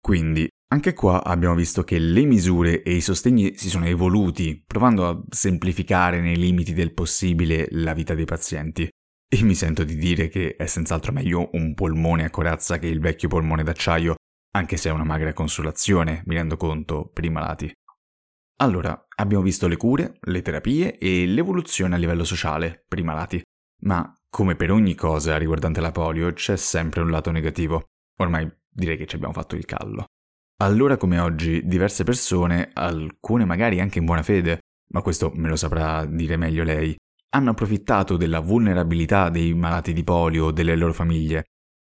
Quindi 0.00 0.48
anche 0.68 0.94
qua 0.94 1.22
abbiamo 1.22 1.54
visto 1.54 1.84
che 1.84 1.98
le 1.98 2.24
misure 2.24 2.82
e 2.82 2.94
i 2.94 3.00
sostegni 3.00 3.56
si 3.56 3.68
sono 3.68 3.86
evoluti, 3.86 4.62
provando 4.66 5.06
a 5.06 5.22
semplificare 5.28 6.20
nei 6.20 6.36
limiti 6.36 6.72
del 6.72 6.92
possibile 6.92 7.68
la 7.70 7.94
vita 7.94 8.14
dei 8.14 8.24
pazienti. 8.24 8.88
E 9.28 9.42
mi 9.42 9.54
sento 9.54 9.84
di 9.84 9.96
dire 9.96 10.28
che 10.28 10.56
è 10.56 10.66
senz'altro 10.66 11.12
meglio 11.12 11.50
un 11.52 11.74
polmone 11.74 12.24
a 12.24 12.30
corazza 12.30 12.78
che 12.78 12.88
il 12.88 13.00
vecchio 13.00 13.28
polmone 13.28 13.62
d'acciaio, 13.62 14.16
anche 14.56 14.76
se 14.76 14.88
è 14.88 14.92
una 14.92 15.04
magra 15.04 15.32
consolazione, 15.32 16.22
mi 16.26 16.34
rendo 16.34 16.56
conto, 16.56 17.10
per 17.12 17.24
i 17.24 17.30
malati. 17.30 17.72
Allora, 18.58 19.06
abbiamo 19.16 19.44
visto 19.44 19.68
le 19.68 19.76
cure, 19.76 20.18
le 20.20 20.42
terapie 20.42 20.98
e 20.98 21.26
l'evoluzione 21.26 21.94
a 21.94 21.98
livello 21.98 22.24
sociale 22.24 22.84
per 22.88 22.98
i 22.98 23.04
malati. 23.04 23.40
Ma, 23.82 24.12
come 24.28 24.56
per 24.56 24.72
ogni 24.72 24.94
cosa 24.94 25.36
riguardante 25.36 25.80
la 25.80 25.92
polio, 25.92 26.32
c'è 26.32 26.56
sempre 26.56 27.02
un 27.02 27.10
lato 27.10 27.30
negativo. 27.30 27.84
Ormai 28.18 28.50
direi 28.68 28.96
che 28.96 29.06
ci 29.06 29.16
abbiamo 29.16 29.34
fatto 29.34 29.54
il 29.54 29.64
callo. 29.64 30.06
Allora 30.58 30.96
come 30.96 31.18
oggi 31.18 31.66
diverse 31.66 32.02
persone, 32.02 32.70
alcune 32.72 33.44
magari 33.44 33.78
anche 33.78 33.98
in 33.98 34.06
buona 34.06 34.22
fede, 34.22 34.60
ma 34.92 35.02
questo 35.02 35.30
me 35.34 35.50
lo 35.50 35.56
saprà 35.56 36.06
dire 36.06 36.38
meglio 36.38 36.64
lei, 36.64 36.96
hanno 37.34 37.50
approfittato 37.50 38.16
della 38.16 38.40
vulnerabilità 38.40 39.28
dei 39.28 39.52
malati 39.52 39.92
di 39.92 40.02
polio 40.02 40.46
o 40.46 40.52
delle 40.52 40.74
loro 40.74 40.94
famiglie, 40.94 41.44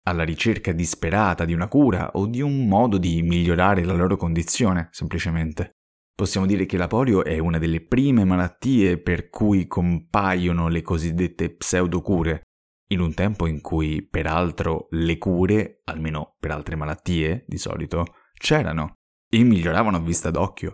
alla 0.09 0.25
ricerca 0.25 0.73
disperata 0.73 1.45
di 1.45 1.53
una 1.53 1.69
cura 1.69 2.11
o 2.15 2.27
di 2.27 2.41
un 2.41 2.67
modo 2.67 2.99
di 2.99 3.23
migliorare 3.23 3.85
la 3.85 3.93
loro 3.93 4.17
condizione, 4.17 4.89
semplicemente. 4.91 5.77
Possiamo 6.13 6.47
dire 6.47 6.67
che 6.67 6.77
la 6.77 6.89
polio 6.89 7.23
è 7.25 7.39
una 7.39 7.59
delle 7.59 7.83
prime 7.87 8.25
malattie 8.25 8.99
per 8.99 9.29
cui 9.29 9.69
compaiono 9.69 10.67
le 10.67 10.83
cosiddette 10.83 11.55
pseudocure, 11.55 12.43
in 12.89 12.99
un 12.99 13.15
tempo 13.15 13.47
in 13.47 13.61
cui, 13.61 14.05
peraltro, 14.05 14.89
le 14.91 15.19
cure, 15.19 15.83
almeno 15.85 16.35
per 16.41 16.51
altre 16.51 16.75
malattie, 16.75 17.45
di 17.47 17.59
solito, 17.59 18.07
c'erano 18.39 18.95
e 19.29 19.43
miglioravano 19.43 19.97
a 19.97 20.01
vista 20.01 20.31
d'occhio. 20.31 20.73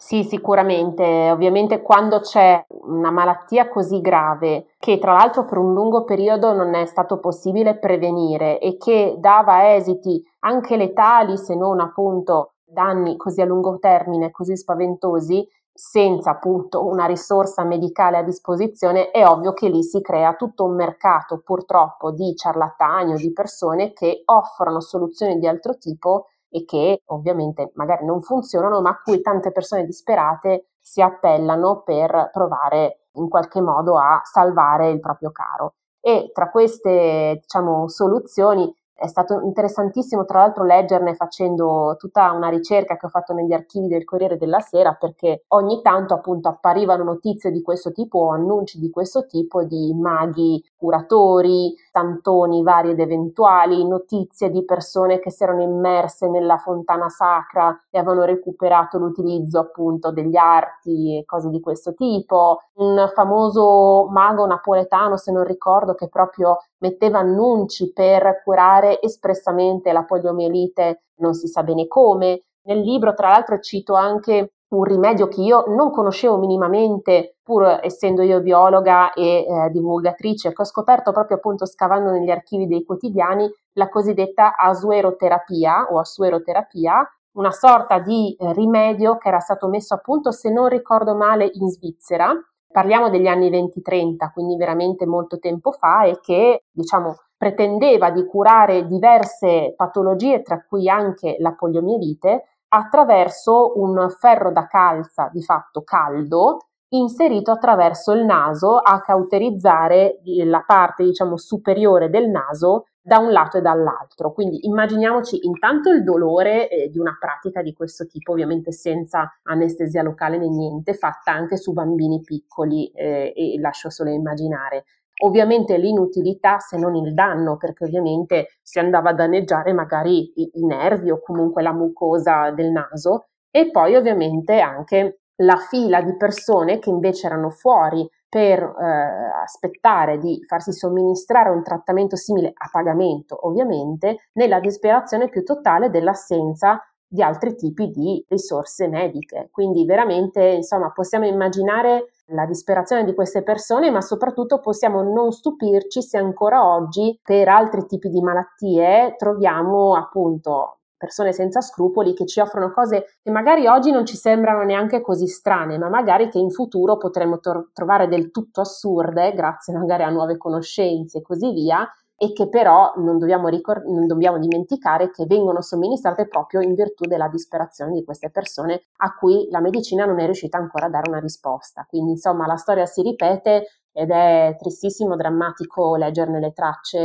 Sì, 0.00 0.22
sicuramente. 0.22 1.30
Ovviamente 1.32 1.82
quando 1.82 2.20
c'è 2.20 2.64
una 2.68 3.10
malattia 3.10 3.68
così 3.68 4.00
grave, 4.00 4.74
che 4.78 4.98
tra 4.98 5.12
l'altro 5.12 5.44
per 5.44 5.58
un 5.58 5.74
lungo 5.74 6.04
periodo 6.04 6.52
non 6.52 6.74
è 6.74 6.86
stato 6.86 7.18
possibile 7.18 7.78
prevenire 7.78 8.60
e 8.60 8.76
che 8.76 9.16
dava 9.18 9.74
esiti 9.74 10.22
anche 10.40 10.76
letali, 10.76 11.36
se 11.36 11.56
non 11.56 11.80
appunto 11.80 12.52
danni 12.64 13.16
così 13.16 13.40
a 13.40 13.44
lungo 13.44 13.78
termine, 13.80 14.30
così 14.30 14.56
spaventosi, 14.56 15.44
senza 15.72 16.30
appunto 16.30 16.86
una 16.86 17.06
risorsa 17.06 17.64
medicale 17.64 18.18
a 18.18 18.22
disposizione, 18.22 19.10
è 19.10 19.26
ovvio 19.26 19.52
che 19.52 19.68
lì 19.68 19.82
si 19.82 20.00
crea 20.00 20.34
tutto 20.34 20.64
un 20.64 20.76
mercato 20.76 21.40
purtroppo 21.44 22.12
di 22.12 22.36
ciarlatani 22.36 23.14
o 23.14 23.16
di 23.16 23.32
persone 23.32 23.92
che 23.92 24.22
offrono 24.26 24.80
soluzioni 24.80 25.38
di 25.38 25.46
altro 25.46 25.76
tipo 25.76 26.26
e 26.50 26.64
che 26.64 27.02
ovviamente 27.06 27.70
magari 27.74 28.04
non 28.04 28.22
funzionano, 28.22 28.80
ma 28.80 28.90
a 28.90 29.00
cui 29.02 29.20
tante 29.20 29.52
persone 29.52 29.84
disperate 29.84 30.68
si 30.80 31.02
appellano 31.02 31.82
per 31.82 32.30
provare 32.32 33.08
in 33.12 33.28
qualche 33.28 33.60
modo 33.60 33.98
a 33.98 34.20
salvare 34.24 34.90
il 34.90 35.00
proprio 35.00 35.30
caro. 35.30 35.74
E 36.00 36.30
tra 36.32 36.50
queste 36.50 37.40
diciamo, 37.40 37.88
soluzioni 37.88 38.72
è 38.98 39.06
stato 39.06 39.40
interessantissimo 39.42 40.24
tra 40.24 40.40
l'altro 40.40 40.64
leggerne 40.64 41.14
facendo 41.14 41.94
tutta 41.98 42.32
una 42.32 42.48
ricerca 42.48 42.96
che 42.96 43.06
ho 43.06 43.08
fatto 43.08 43.32
negli 43.32 43.52
archivi 43.52 43.86
del 43.86 44.02
Corriere 44.02 44.36
della 44.36 44.58
Sera 44.58 44.94
perché 44.94 45.44
ogni 45.48 45.80
tanto 45.82 46.14
appunto 46.14 46.48
apparivano 46.48 47.04
notizie 47.04 47.52
di 47.52 47.62
questo 47.62 47.92
tipo 47.92 48.18
o 48.18 48.32
annunci 48.32 48.80
di 48.80 48.90
questo 48.90 49.26
tipo 49.26 49.62
di 49.62 49.94
maghi 49.94 50.60
curatori, 50.76 51.72
santoni 51.98 52.62
vari 52.62 52.90
ed 52.90 53.00
eventuali, 53.00 53.86
notizie 53.86 54.50
di 54.50 54.64
persone 54.64 55.18
che 55.18 55.30
si 55.30 55.42
erano 55.42 55.62
immerse 55.62 56.28
nella 56.28 56.56
fontana 56.58 57.08
sacra 57.08 57.76
e 57.90 57.98
avevano 57.98 58.24
recuperato 58.24 58.98
l'utilizzo 58.98 59.58
appunto 59.58 60.12
degli 60.12 60.36
arti 60.36 61.18
e 61.18 61.24
cose 61.24 61.50
di 61.50 61.60
questo 61.60 61.94
tipo. 61.94 62.60
Un 62.74 63.10
famoso 63.14 64.06
mago 64.10 64.46
napoletano, 64.46 65.16
se 65.16 65.32
non 65.32 65.44
ricordo, 65.44 65.94
che 65.94 66.08
proprio 66.08 66.58
metteva 66.78 67.18
annunci 67.18 67.92
per 67.92 68.42
curare 68.44 69.00
espressamente 69.02 69.92
la 69.92 70.04
poliomielite, 70.04 71.02
non 71.16 71.34
si 71.34 71.48
sa 71.48 71.64
bene 71.64 71.88
come. 71.88 72.44
Nel 72.68 72.80
libro, 72.80 73.14
tra 73.14 73.30
l'altro, 73.30 73.58
cito 73.58 73.94
anche 73.94 74.52
un 74.68 74.84
rimedio 74.84 75.28
che 75.28 75.40
io 75.40 75.64
non 75.68 75.90
conoscevo 75.90 76.36
minimamente, 76.36 77.36
pur 77.42 77.80
essendo 77.82 78.22
io 78.22 78.40
biologa 78.40 79.12
e 79.14 79.46
eh, 79.46 79.70
divulgatrice, 79.70 80.52
che 80.52 80.62
ho 80.62 80.64
scoperto 80.64 81.12
proprio 81.12 81.38
appunto 81.38 81.64
scavando 81.64 82.10
negli 82.10 82.30
archivi 82.30 82.66
dei 82.66 82.84
quotidiani, 82.84 83.50
la 83.72 83.88
cosiddetta 83.88 84.56
asueroterapia 84.56 85.86
o 85.90 85.98
asueroterapia, 85.98 87.08
una 87.32 87.50
sorta 87.52 87.98
di 88.00 88.34
eh, 88.38 88.52
rimedio 88.52 89.16
che 89.16 89.28
era 89.28 89.38
stato 89.38 89.68
messo 89.68 89.94
a 89.94 89.98
punto, 89.98 90.32
se 90.32 90.50
non 90.50 90.68
ricordo 90.68 91.14
male, 91.14 91.48
in 91.54 91.68
Svizzera. 91.68 92.34
Parliamo 92.70 93.08
degli 93.08 93.26
anni 93.26 93.48
20-30, 93.48 94.32
quindi 94.32 94.56
veramente 94.56 95.06
molto 95.06 95.38
tempo 95.38 95.72
fa 95.72 96.04
e 96.04 96.18
che, 96.20 96.64
diciamo, 96.70 97.16
pretendeva 97.38 98.10
di 98.10 98.26
curare 98.26 98.86
diverse 98.86 99.72
patologie, 99.76 100.42
tra 100.42 100.62
cui 100.68 100.88
anche 100.88 101.36
la 101.38 101.54
poliomielite, 101.54 102.57
attraverso 102.68 103.78
un 103.78 104.08
ferro 104.10 104.52
da 104.52 104.66
calza 104.66 105.28
di 105.32 105.42
fatto 105.42 105.82
caldo 105.82 106.58
inserito 106.90 107.50
attraverso 107.50 108.12
il 108.12 108.24
naso 108.24 108.78
a 108.78 109.00
cauterizzare 109.00 110.20
la 110.44 110.62
parte 110.66 111.04
diciamo 111.04 111.36
superiore 111.36 112.08
del 112.08 112.30
naso 112.30 112.86
da 113.08 113.18
un 113.18 113.30
lato 113.30 113.56
e 113.56 113.62
dall'altro. 113.62 114.32
Quindi 114.32 114.66
immaginiamoci 114.66 115.46
intanto 115.46 115.90
il 115.90 116.04
dolore 116.04 116.68
eh, 116.68 116.90
di 116.90 116.98
una 116.98 117.16
pratica 117.18 117.62
di 117.62 117.72
questo 117.72 118.06
tipo, 118.06 118.32
ovviamente 118.32 118.70
senza 118.70 119.38
anestesia 119.44 120.02
locale 120.02 120.36
né 120.36 120.48
niente, 120.48 120.92
fatta 120.92 121.32
anche 121.32 121.56
su 121.56 121.72
bambini 121.72 122.20
piccoli 122.20 122.90
eh, 122.90 123.32
e 123.34 123.58
lascio 123.60 123.88
solo 123.88 124.10
immaginare 124.10 124.84
ovviamente 125.18 125.76
l'inutilità 125.76 126.58
se 126.58 126.76
non 126.76 126.94
il 126.94 127.14
danno, 127.14 127.56
perché 127.56 127.84
ovviamente 127.84 128.58
si 128.62 128.78
andava 128.78 129.10
a 129.10 129.14
danneggiare 129.14 129.72
magari 129.72 130.32
i, 130.34 130.50
i 130.54 130.66
nervi 130.66 131.10
o 131.10 131.20
comunque 131.20 131.62
la 131.62 131.72
mucosa 131.72 132.50
del 132.50 132.70
naso 132.70 133.28
e 133.50 133.70
poi 133.70 133.96
ovviamente 133.96 134.60
anche 134.60 135.20
la 135.42 135.56
fila 135.56 136.02
di 136.02 136.16
persone 136.16 136.78
che 136.78 136.90
invece 136.90 137.26
erano 137.26 137.50
fuori 137.50 138.08
per 138.28 138.60
eh, 138.60 139.42
aspettare 139.42 140.18
di 140.18 140.44
farsi 140.46 140.72
somministrare 140.72 141.50
un 141.50 141.62
trattamento 141.62 142.16
simile 142.16 142.52
a 142.54 142.68
pagamento, 142.70 143.46
ovviamente, 143.46 144.28
nella 144.34 144.60
disperazione 144.60 145.28
più 145.28 145.44
totale 145.44 145.88
dell'assenza 145.90 146.82
di 147.06 147.22
altri 147.22 147.54
tipi 147.54 147.88
di 147.88 148.22
risorse 148.28 148.86
mediche. 148.86 149.48
Quindi 149.50 149.86
veramente, 149.86 150.42
insomma, 150.42 150.92
possiamo 150.92 151.24
immaginare 151.24 152.10
la 152.28 152.46
disperazione 152.46 153.04
di 153.04 153.14
queste 153.14 153.42
persone, 153.42 153.90
ma 153.90 154.00
soprattutto 154.00 154.60
possiamo 154.60 155.02
non 155.02 155.32
stupirci 155.32 156.02
se 156.02 156.18
ancora 156.18 156.66
oggi 156.66 157.18
per 157.22 157.48
altri 157.48 157.86
tipi 157.86 158.08
di 158.08 158.20
malattie 158.20 159.14
troviamo 159.16 159.94
appunto 159.94 160.78
persone 160.98 161.32
senza 161.32 161.60
scrupoli 161.60 162.12
che 162.12 162.26
ci 162.26 162.40
offrono 162.40 162.72
cose 162.72 163.18
che 163.22 163.30
magari 163.30 163.68
oggi 163.68 163.92
non 163.92 164.04
ci 164.04 164.16
sembrano 164.16 164.64
neanche 164.64 165.00
così 165.00 165.28
strane, 165.28 165.78
ma 165.78 165.88
magari 165.88 166.28
che 166.28 166.38
in 166.38 166.50
futuro 166.50 166.96
potremo 166.96 167.38
tor- 167.38 167.70
trovare 167.72 168.08
del 168.08 168.32
tutto 168.32 168.60
assurde 168.60 169.32
grazie 169.32 169.72
magari 169.74 170.02
a 170.02 170.10
nuove 170.10 170.36
conoscenze 170.36 171.18
e 171.18 171.22
così 171.22 171.52
via 171.52 171.88
e 172.20 172.32
che 172.32 172.48
però 172.48 172.94
non 172.96 173.16
dobbiamo, 173.16 173.46
ricor- 173.46 173.84
non 173.84 174.08
dobbiamo 174.08 174.38
dimenticare 174.38 175.10
che 175.10 175.24
vengono 175.26 175.62
somministrate 175.62 176.26
proprio 176.26 176.60
in 176.60 176.74
virtù 176.74 177.06
della 177.06 177.28
disperazione 177.28 177.92
di 177.92 178.02
queste 178.02 178.28
persone 178.30 178.82
a 178.96 179.14
cui 179.14 179.46
la 179.50 179.60
medicina 179.60 180.04
non 180.04 180.18
è 180.18 180.24
riuscita 180.24 180.58
ancora 180.58 180.86
a 180.86 180.90
dare 180.90 181.08
una 181.08 181.20
risposta. 181.20 181.86
Quindi 181.88 182.10
insomma 182.10 182.46
la 182.48 182.56
storia 182.56 182.86
si 182.86 183.02
ripete 183.02 183.68
ed 183.92 184.10
è 184.10 184.56
tristissimo, 184.58 185.14
drammatico 185.14 185.94
leggerne 185.94 186.40
le 186.40 186.52
tracce 186.52 186.98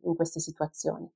in 0.00 0.16
queste 0.16 0.40
situazioni. 0.40 1.06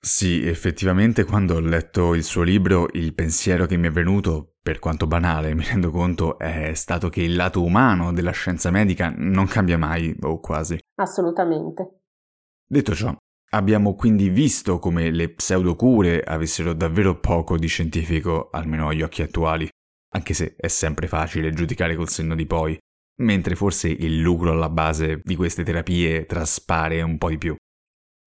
Sì, 0.00 0.46
effettivamente 0.46 1.24
quando 1.24 1.56
ho 1.56 1.60
letto 1.60 2.14
il 2.14 2.24
suo 2.24 2.42
libro 2.42 2.88
il 2.92 3.14
pensiero 3.14 3.66
che 3.66 3.76
mi 3.76 3.88
è 3.88 3.90
venuto, 3.90 4.54
per 4.62 4.78
quanto 4.78 5.06
banale 5.06 5.52
mi 5.56 5.64
rendo 5.64 5.90
conto, 5.90 6.38
è 6.38 6.72
stato 6.72 7.10
che 7.10 7.22
il 7.22 7.36
lato 7.36 7.62
umano 7.62 8.10
della 8.12 8.30
scienza 8.30 8.70
medica 8.70 9.12
non 9.14 9.46
cambia 9.46 9.76
mai 9.76 10.16
o 10.22 10.40
quasi. 10.40 10.78
Assolutamente. 10.96 12.03
Detto 12.66 12.94
ciò, 12.94 13.14
abbiamo 13.50 13.94
quindi 13.94 14.30
visto 14.30 14.78
come 14.78 15.10
le 15.10 15.30
pseudocure 15.34 16.22
avessero 16.22 16.72
davvero 16.72 17.20
poco 17.20 17.58
di 17.58 17.66
scientifico, 17.66 18.48
almeno 18.50 18.88
agli 18.88 19.02
occhi 19.02 19.22
attuali, 19.22 19.68
anche 20.14 20.34
se 20.34 20.54
è 20.56 20.68
sempre 20.68 21.06
facile 21.06 21.52
giudicare 21.52 21.94
col 21.94 22.08
senno 22.08 22.34
di 22.34 22.46
poi, 22.46 22.78
mentre 23.20 23.54
forse 23.54 23.88
il 23.88 24.18
lucro 24.18 24.52
alla 24.52 24.70
base 24.70 25.20
di 25.22 25.36
queste 25.36 25.62
terapie 25.62 26.24
traspare 26.24 27.02
un 27.02 27.18
po' 27.18 27.28
di 27.28 27.38
più. 27.38 27.54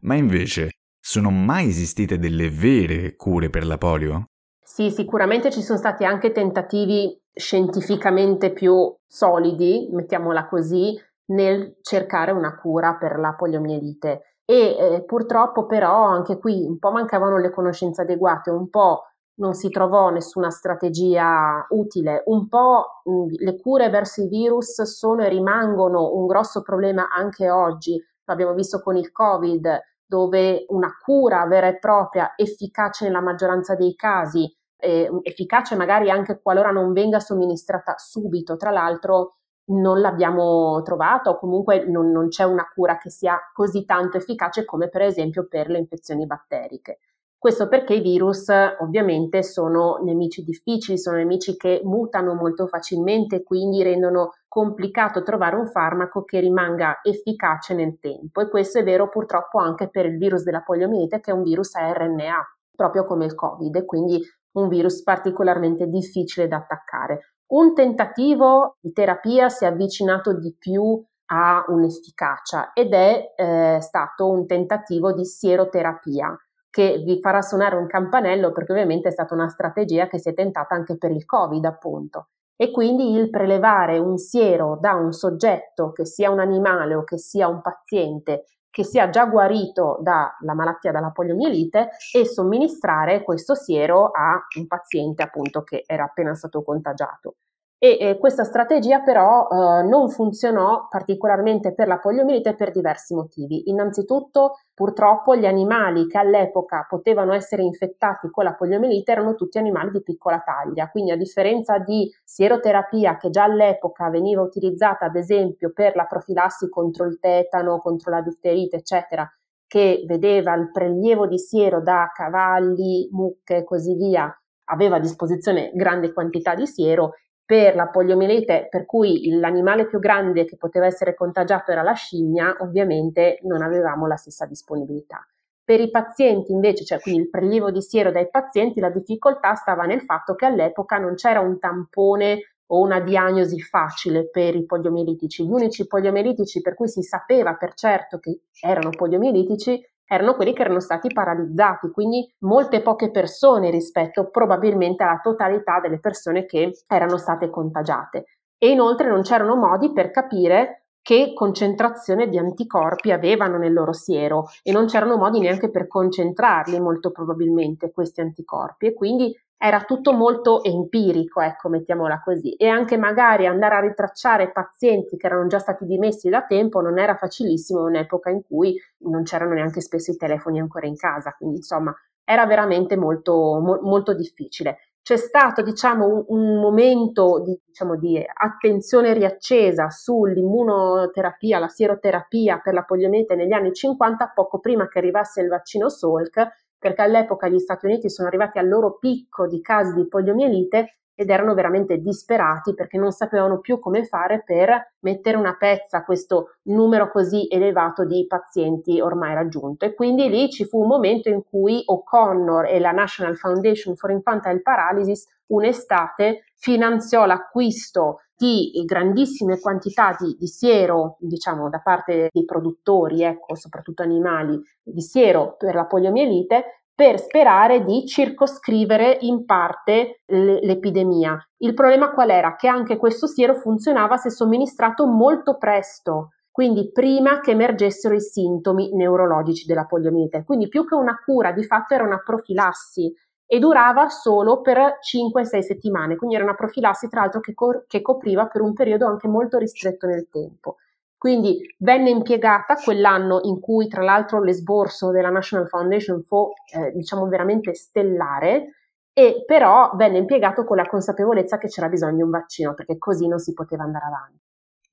Ma 0.01 0.15
invece, 0.15 0.71
sono 0.99 1.31
mai 1.31 1.67
esistite 1.67 2.19
delle 2.19 2.49
vere 2.49 3.15
cure 3.15 3.49
per 3.49 3.65
la 3.65 3.77
polio? 3.77 4.25
Sì, 4.61 4.91
sicuramente 4.91 5.49
ci 5.49 5.61
sono 5.61 5.77
stati 5.77 6.03
anche 6.03 6.31
tentativi 6.31 7.17
scientificamente 7.33 8.51
più 8.51 8.93
solidi, 9.07 9.87
mettiamola 9.91 10.47
così, 10.47 10.93
nel 11.27 11.77
cercare 11.81 12.31
una 12.31 12.55
cura 12.55 12.95
per 12.95 13.17
la 13.19 13.33
poliomielite. 13.33 14.37
E 14.45 14.77
eh, 14.79 15.03
purtroppo 15.03 15.65
però 15.65 16.03
anche 16.05 16.37
qui 16.37 16.63
un 16.63 16.79
po' 16.79 16.91
mancavano 16.91 17.37
le 17.37 17.49
conoscenze 17.51 18.03
adeguate, 18.03 18.49
un 18.49 18.69
po' 18.69 19.03
non 19.39 19.53
si 19.53 19.69
trovò 19.69 20.09
nessuna 20.09 20.49
strategia 20.49 21.65
utile, 21.69 22.23
un 22.27 22.47
po' 22.47 23.01
mh, 23.03 23.43
le 23.43 23.59
cure 23.59 23.89
verso 23.89 24.21
i 24.23 24.27
virus 24.27 24.81
sono 24.83 25.23
e 25.23 25.29
rimangono 25.29 26.13
un 26.13 26.25
grosso 26.27 26.61
problema 26.61 27.09
anche 27.09 27.49
oggi, 27.49 28.01
l'abbiamo 28.25 28.53
visto 28.53 28.81
con 28.81 28.95
il 28.95 29.11
Covid, 29.11 29.79
dove 30.05 30.65
una 30.69 30.91
cura 31.03 31.45
vera 31.45 31.67
e 31.67 31.77
propria, 31.77 32.33
efficace 32.35 33.05
nella 33.05 33.21
maggioranza 33.21 33.75
dei 33.75 33.95
casi, 33.95 34.49
eh, 34.79 35.09
efficace 35.23 35.75
magari 35.75 36.09
anche 36.09 36.39
qualora 36.41 36.71
non 36.71 36.93
venga 36.93 37.19
somministrata 37.19 37.95
subito, 37.97 38.55
tra 38.55 38.71
l'altro 38.71 39.36
non 39.69 39.99
l'abbiamo 39.99 40.81
trovata 40.83 41.29
o 41.29 41.39
comunque 41.39 41.85
non, 41.85 42.11
non, 42.11 42.29
c'è 42.29 42.43
una 42.43 42.67
cura 42.73 42.97
che 42.97 43.09
sia 43.09 43.37
così 43.53 43.85
tanto 43.85 44.17
efficace 44.17 44.65
come 44.65 44.89
per 44.89 45.01
esempio 45.01 45.47
per 45.47 45.69
le 45.69 45.79
infezioni 45.79 46.25
batteriche. 46.25 46.99
Questo 47.39 47.67
perché 47.67 47.93
i 47.93 48.01
virus 48.01 48.47
ovviamente 48.79 49.43
sono 49.43 49.99
nemici 50.03 50.43
difficili, 50.43 50.97
sono 50.97 51.17
nemici 51.17 51.55
che 51.55 51.81
mutano 51.83 52.33
molto 52.33 52.65
facilmente, 52.65 53.43
quindi 53.43 53.83
rendono 53.83 54.33
complicato 54.47 55.21
trovare 55.21 55.55
un 55.55 55.67
farmaco 55.67 56.23
che 56.23 56.39
rimanga 56.39 56.99
efficace 57.03 57.75
nel 57.75 57.99
tempo 57.99 58.41
e 58.41 58.49
questo 58.49 58.79
è 58.79 58.83
vero 58.83 59.07
purtroppo 59.07 59.59
anche 59.59 59.87
per 59.87 60.07
il 60.07 60.17
virus 60.17 60.41
della 60.43 60.63
poliomielite 60.63 61.19
che 61.19 61.29
è 61.29 61.33
un 61.33 61.43
virus 61.43 61.75
a 61.75 61.91
RNA, 61.93 62.57
proprio 62.75 63.05
come 63.05 63.25
il 63.25 63.35
Covid, 63.35 63.85
quindi 63.85 64.19
un 64.59 64.67
virus 64.67 65.03
particolarmente 65.03 65.87
difficile 65.87 66.47
da 66.47 66.57
attaccare. 66.57 67.33
Un 67.47 67.73
tentativo 67.73 68.77
di 68.79 68.91
terapia 68.91 69.49
si 69.49 69.63
è 69.63 69.67
avvicinato 69.67 70.33
di 70.33 70.53
più 70.57 71.01
a 71.29 71.65
un'efficacia 71.67 72.71
ed 72.73 72.93
è 72.93 73.33
eh, 73.35 73.77
stato 73.81 74.29
un 74.29 74.45
tentativo 74.45 75.13
di 75.13 75.25
sieroterapia 75.25 76.35
che 76.69 77.01
vi 77.03 77.19
farà 77.19 77.41
suonare 77.41 77.75
un 77.75 77.87
campanello 77.87 78.51
perché 78.51 78.71
ovviamente 78.71 79.07
è 79.07 79.11
stata 79.11 79.33
una 79.33 79.49
strategia 79.49 80.07
che 80.07 80.19
si 80.19 80.29
è 80.29 80.33
tentata 80.33 80.75
anche 80.75 80.97
per 80.97 81.11
il 81.11 81.25
Covid 81.25 81.65
appunto. 81.65 82.29
E 82.55 82.71
quindi 82.71 83.13
il 83.13 83.29
prelevare 83.29 83.99
un 83.99 84.17
siero 84.17 84.77
da 84.79 84.93
un 84.93 85.11
soggetto, 85.11 85.91
che 85.91 86.05
sia 86.05 86.31
un 86.31 86.39
animale 86.39 86.95
o 86.95 87.03
che 87.03 87.17
sia 87.17 87.47
un 87.47 87.61
paziente, 87.61 88.45
che 88.77 88.83
sia 88.83 89.09
già 89.09 89.25
guarito 89.25 89.97
dalla 90.01 90.53
malattia 90.53 90.91
dalla 90.91 91.09
poliomielite 91.09 91.89
e 92.13 92.27
somministrare 92.27 93.23
questo 93.23 93.55
siero 93.55 94.11
a 94.11 94.39
un 94.55 94.67
paziente 94.67 95.23
appunto 95.23 95.63
che 95.63 95.81
era 95.87 96.03
appena 96.03 96.35
stato 96.35 96.61
contagiato. 96.61 97.37
E 97.79 97.97
eh, 97.99 98.17
questa 98.17 98.43
strategia 98.43 99.01
però 99.01 99.47
eh, 99.47 99.83
non 99.83 100.09
funzionò 100.09 100.87
particolarmente 100.89 101.73
per 101.73 101.87
la 101.87 101.99
poliomielite 101.99 102.55
per 102.55 102.71
diversi 102.71 103.13
motivi. 103.13 103.69
Innanzitutto, 103.69 104.59
purtroppo 104.73 105.35
gli 105.35 105.45
animali 105.45 106.07
che 106.07 106.17
all'epoca 106.17 106.87
potevano 106.89 107.33
essere 107.33 107.61
infettati 107.61 108.29
con 108.31 108.45
la 108.45 108.55
poliomielite 108.55 109.11
erano 109.11 109.35
tutti 109.35 109.59
animali 109.59 109.91
di 109.91 110.01
piccola 110.01 110.39
taglia, 110.39 110.89
quindi 110.89 111.11
a 111.11 111.17
differenza 111.17 111.77
di 111.77 112.11
sieroterapia 112.23 113.17
che 113.17 113.29
già 113.29 113.43
all'epoca 113.43 114.09
veniva 114.09 114.41
utilizzata 114.41 115.05
ad 115.05 115.15
esempio 115.15 115.71
per 115.71 115.95
la 115.95 116.05
profilassi 116.05 116.69
contro 116.69 117.05
il 117.05 117.19
tetano, 117.19 117.79
contro 117.79 118.09
la 118.09 118.21
difterite, 118.21 118.77
eccetera, 118.77 119.29
che 119.67 120.03
vedeva 120.07 120.55
il 120.55 120.71
prelievo 120.71 121.27
di 121.27 121.37
siero 121.37 121.81
da 121.81 122.09
cavalli, 122.11 123.07
mucche 123.11 123.57
e 123.57 123.63
così 123.63 123.93
via, 123.95 124.33
aveva 124.69 124.95
a 124.95 124.99
disposizione 124.99 125.71
grande 125.73 126.13
quantità 126.13 126.55
di 126.55 126.65
siero, 126.65 127.13
per 127.47 127.75
la 127.75 127.87
poliomielite, 127.87 128.67
per 128.69 128.85
cui 128.85 129.29
l'animale 129.29 129.87
più 129.87 129.99
grande 129.99 130.43
che 130.43 130.57
poteva 130.57 130.85
essere 130.85 131.15
contagiato 131.15 131.71
era 131.71 131.81
la 131.81 131.93
scimmia, 131.93 132.57
ovviamente 132.59 133.39
non 133.43 133.61
avevamo 133.61 134.05
la 134.05 134.17
stessa 134.17 134.45
disponibilità. 134.45 135.25
Per 135.63 135.79
i 135.79 135.89
pazienti 135.89 136.51
invece, 136.51 136.83
cioè 136.83 136.99
quindi 136.99 137.21
il 137.21 137.29
prelievo 137.29 137.71
di 137.71 137.81
siero 137.81 138.11
dai 138.11 138.29
pazienti, 138.29 138.81
la 138.81 138.89
difficoltà 138.89 139.55
stava 139.55 139.85
nel 139.85 140.01
fatto 140.01 140.35
che 140.35 140.45
all'epoca 140.45 140.97
non 140.97 141.15
c'era 141.15 141.39
un 141.39 141.57
tampone 141.57 142.55
o 142.67 142.81
una 142.81 142.99
diagnosi 142.99 143.61
facile 143.61 144.29
per 144.29 144.53
i 144.53 144.65
poliomielitici. 144.65 145.45
Gli 145.45 145.51
unici 145.51 145.87
poliomielitici 145.87 146.61
per 146.61 146.73
cui 146.73 146.89
si 146.89 147.01
sapeva 147.01 147.55
per 147.55 147.75
certo 147.75 148.19
che 148.19 148.41
erano 148.61 148.89
poliomielitici 148.89 149.81
erano 150.07 150.35
quelli 150.35 150.53
che 150.53 150.61
erano 150.61 150.79
stati 150.79 151.09
paralizzati, 151.13 151.91
quindi 151.91 152.27
molte 152.39 152.81
poche 152.81 153.11
persone 153.11 153.69
rispetto 153.69 154.29
probabilmente 154.29 155.03
alla 155.03 155.19
totalità 155.21 155.79
delle 155.79 155.99
persone 155.99 156.45
che 156.45 156.71
erano 156.87 157.17
state 157.17 157.49
contagiate. 157.49 158.25
E 158.57 158.69
inoltre 158.69 159.09
non 159.09 159.21
c'erano 159.21 159.55
modi 159.55 159.91
per 159.91 160.09
capire 160.09 160.87
che 161.07 161.31
concentrazione 161.33 162.27
di 162.27 162.37
anticorpi 162.37 163.11
avevano 163.11 163.57
nel 163.57 163.71
loro 163.71 163.93
siero 163.93 164.47
e 164.61 164.73
non 164.73 164.87
c'erano 164.87 165.15
modi 165.15 165.39
neanche 165.39 165.69
per 165.69 165.87
concentrarli 165.87 166.79
molto 166.81 167.11
probabilmente 167.11 167.91
questi 167.91 168.19
anticorpi 168.19 168.87
e 168.87 168.93
quindi 168.93 169.33
era 169.57 169.81
tutto 169.83 170.13
molto 170.13 170.63
empirico, 170.63 171.41
ecco, 171.41 171.69
mettiamola 171.69 172.21
così, 172.23 172.53
e 172.53 172.67
anche 172.67 172.95
magari 172.97 173.47
andare 173.47 173.75
a 173.75 173.79
ritracciare 173.79 174.51
pazienti 174.51 175.17
che 175.17 175.25
erano 175.25 175.47
già 175.47 175.59
stati 175.59 175.85
dimessi 175.85 176.29
da 176.29 176.43
tempo 176.43 176.79
non 176.79 176.99
era 176.99 177.15
facilissimo 177.15 177.81
in 177.81 177.95
un'epoca 177.95 178.29
in 178.29 178.43
cui 178.43 178.79
non 178.99 179.23
c'erano 179.23 179.53
neanche 179.53 179.81
spesso 179.81 180.11
i 180.11 180.17
telefoni 180.17 180.59
ancora 180.59 180.85
in 180.85 180.95
casa, 180.95 181.33
quindi 181.37 181.57
insomma 181.57 181.93
era 182.23 182.45
veramente 182.45 182.97
molto, 182.97 183.59
mo- 183.59 183.79
molto 183.81 184.13
difficile. 184.13 184.79
C'è 185.01 185.15
stato, 185.15 185.61
diciamo, 185.61 186.05
un, 186.05 186.25
un 186.27 186.59
momento 186.59 187.41
di, 187.41 187.57
diciamo, 187.65 187.95
di 187.95 188.21
attenzione 188.21 189.13
riaccesa 189.13 189.89
sull'immunoterapia, 189.89 191.59
la 191.59 191.69
sieroterapia 191.69 192.59
per 192.59 192.73
la 192.73 192.83
poliomielite 192.83 193.35
negli 193.35 193.53
anni 193.53 193.71
50, 193.71 194.33
poco 194.35 194.59
prima 194.59 194.89
che 194.89 194.99
arrivasse 194.99 195.39
il 195.39 195.47
vaccino 195.47 195.87
Salk, 195.87 196.45
perché 196.79 197.01
all'epoca 197.01 197.47
gli 197.47 197.59
Stati 197.59 197.85
Uniti 197.85 198.09
sono 198.09 198.27
arrivati 198.27 198.59
al 198.59 198.67
loro 198.67 198.97
picco 198.97 199.47
di 199.47 199.61
casi 199.61 199.93
di 199.93 200.07
poliomielite 200.07 200.97
ed 201.19 201.31
erano 201.31 201.55
veramente 201.55 201.97
disperati 201.97 202.75
perché 202.75 202.99
non 202.99 203.11
sapevano 203.11 203.59
più 203.59 203.79
come 203.79 204.05
fare 204.05 204.43
per 204.45 204.93
mettere 204.99 205.35
una 205.35 205.55
pezza 205.57 205.97
a 205.97 206.03
questo 206.03 206.57
numero 206.65 207.09
così 207.09 207.47
elevato 207.49 208.05
di 208.05 208.27
pazienti 208.27 209.01
ormai 209.01 209.33
raggiunto. 209.33 209.85
E 209.85 209.95
quindi 209.95 210.29
lì 210.29 210.47
ci 210.51 210.65
fu 210.65 210.81
un 210.81 210.87
momento 210.87 211.29
in 211.29 211.41
cui 211.43 211.81
O'Connor 211.83 212.65
e 212.65 212.79
la 212.79 212.91
National 212.91 213.35
Foundation 213.35 213.95
for 213.95 214.11
Infantile 214.11 214.61
Paralysis 214.61 215.27
un'estate 215.47 216.43
finanziò 216.53 217.25
l'acquisto 217.25 218.21
di 218.37 218.83
grandissime 218.85 219.59
quantità 219.59 220.15
di, 220.17 220.35
di, 220.37 220.47
siero, 220.47 221.17
diciamo, 221.19 221.69
da 221.69 221.79
parte 221.79 222.29
dei 222.31 222.45
produttori, 222.45 223.23
ecco, 223.23 223.55
soprattutto 223.55 224.03
animali, 224.03 224.61
di 224.83 225.01
siero 225.01 225.55
per 225.57 225.73
la 225.73 225.85
poliomielite, 225.85 226.83
per 226.93 227.19
sperare 227.19 227.83
di 227.83 228.05
circoscrivere 228.05 229.17
in 229.21 229.45
parte 229.45 230.21
l'epidemia. 230.25 231.37
Il 231.57 231.73
problema 231.73 232.11
qual 232.11 232.29
era? 232.29 232.55
Che 232.55 232.67
anche 232.67 232.97
questo 232.97 233.27
siero 233.27 233.55
funzionava 233.55 234.17
se 234.17 234.29
somministrato 234.29 235.05
molto 235.05 235.57
presto, 235.57 236.29
quindi 236.51 236.91
prima 236.91 237.39
che 237.39 237.51
emergessero 237.51 238.15
i 238.15 238.19
sintomi 238.19 238.95
neurologici 238.95 239.67
della 239.67 239.85
poliomielite. 239.85 240.43
Quindi 240.43 240.67
più 240.67 240.87
che 240.87 240.95
una 240.95 241.19
cura, 241.23 241.51
di 241.51 241.63
fatto 241.63 241.93
era 241.93 242.03
una 242.03 242.21
profilassi 242.23 243.13
e 243.47 243.59
durava 243.59 244.09
solo 244.09 244.61
per 244.61 244.99
5-6 245.01 245.63
settimane, 245.63 246.17
quindi 246.17 246.35
era 246.35 246.43
una 246.43 246.53
profilassi 246.53 247.07
tra 247.07 247.21
l'altro 247.21 247.39
che, 247.39 247.53
co- 247.53 247.85
che 247.87 248.01
copriva 248.01 248.47
per 248.47 248.61
un 248.61 248.73
periodo 248.73 249.07
anche 249.07 249.27
molto 249.27 249.57
ristretto 249.57 250.05
nel 250.05 250.27
tempo. 250.29 250.75
Quindi 251.17 251.75
venne 251.79 252.11
impiegata 252.11 252.75
quell'anno 252.75 253.39
in 253.43 253.59
cui 253.59 253.87
tra 253.87 254.03
l'altro 254.03 254.43
l'esborso 254.43 255.09
della 255.09 255.31
National 255.31 255.67
Foundation 255.67 256.21
fu 256.21 256.51
eh, 256.71 256.91
diciamo 256.91 257.27
veramente 257.27 257.73
stellare 257.73 258.73
e 259.13 259.43
però 259.47 259.91
venne 259.95 260.19
impiegato 260.19 260.63
con 260.63 260.77
la 260.77 260.85
consapevolezza 260.85 261.57
che 261.57 261.69
c'era 261.69 261.89
bisogno 261.89 262.17
di 262.17 262.21
un 262.21 262.29
vaccino 262.29 262.75
perché 262.75 262.99
così 262.99 263.27
non 263.27 263.39
si 263.39 263.53
poteva 263.53 263.83
andare 263.83 264.05
avanti. 264.05 264.46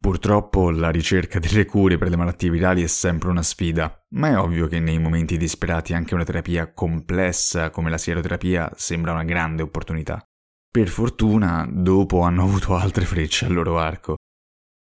Purtroppo 0.05 0.71
la 0.71 0.91
ricerca 0.91 1.39
delle 1.39 1.65
cure 1.65 1.97
per 1.97 2.11
le 2.11 2.17
malattie 2.17 2.51
virali 2.51 2.83
è 2.83 2.87
sempre 2.89 3.31
una 3.31 3.43
sfida, 3.43 4.05
ma 4.11 4.29
è 4.29 4.39
ovvio 4.39 4.67
che 4.67 4.79
nei 4.79 4.99
momenti 4.99 5.39
disperati 5.39 5.95
anche 5.95 6.13
una 6.13 6.25
terapia 6.25 6.75
complessa 6.75 7.71
come 7.71 7.89
la 7.89 7.97
sieroterapia 7.97 8.71
sembra 8.77 9.13
una 9.13 9.25
grande 9.25 9.63
opportunità. 9.63 10.23
Per 10.71 10.89
fortuna, 10.89 11.67
dopo 11.73 12.21
hanno 12.21 12.43
avuto 12.43 12.77
altre 12.77 13.07
frecce 13.07 13.47
al 13.47 13.55
loro 13.55 13.79
arco. 13.79 14.17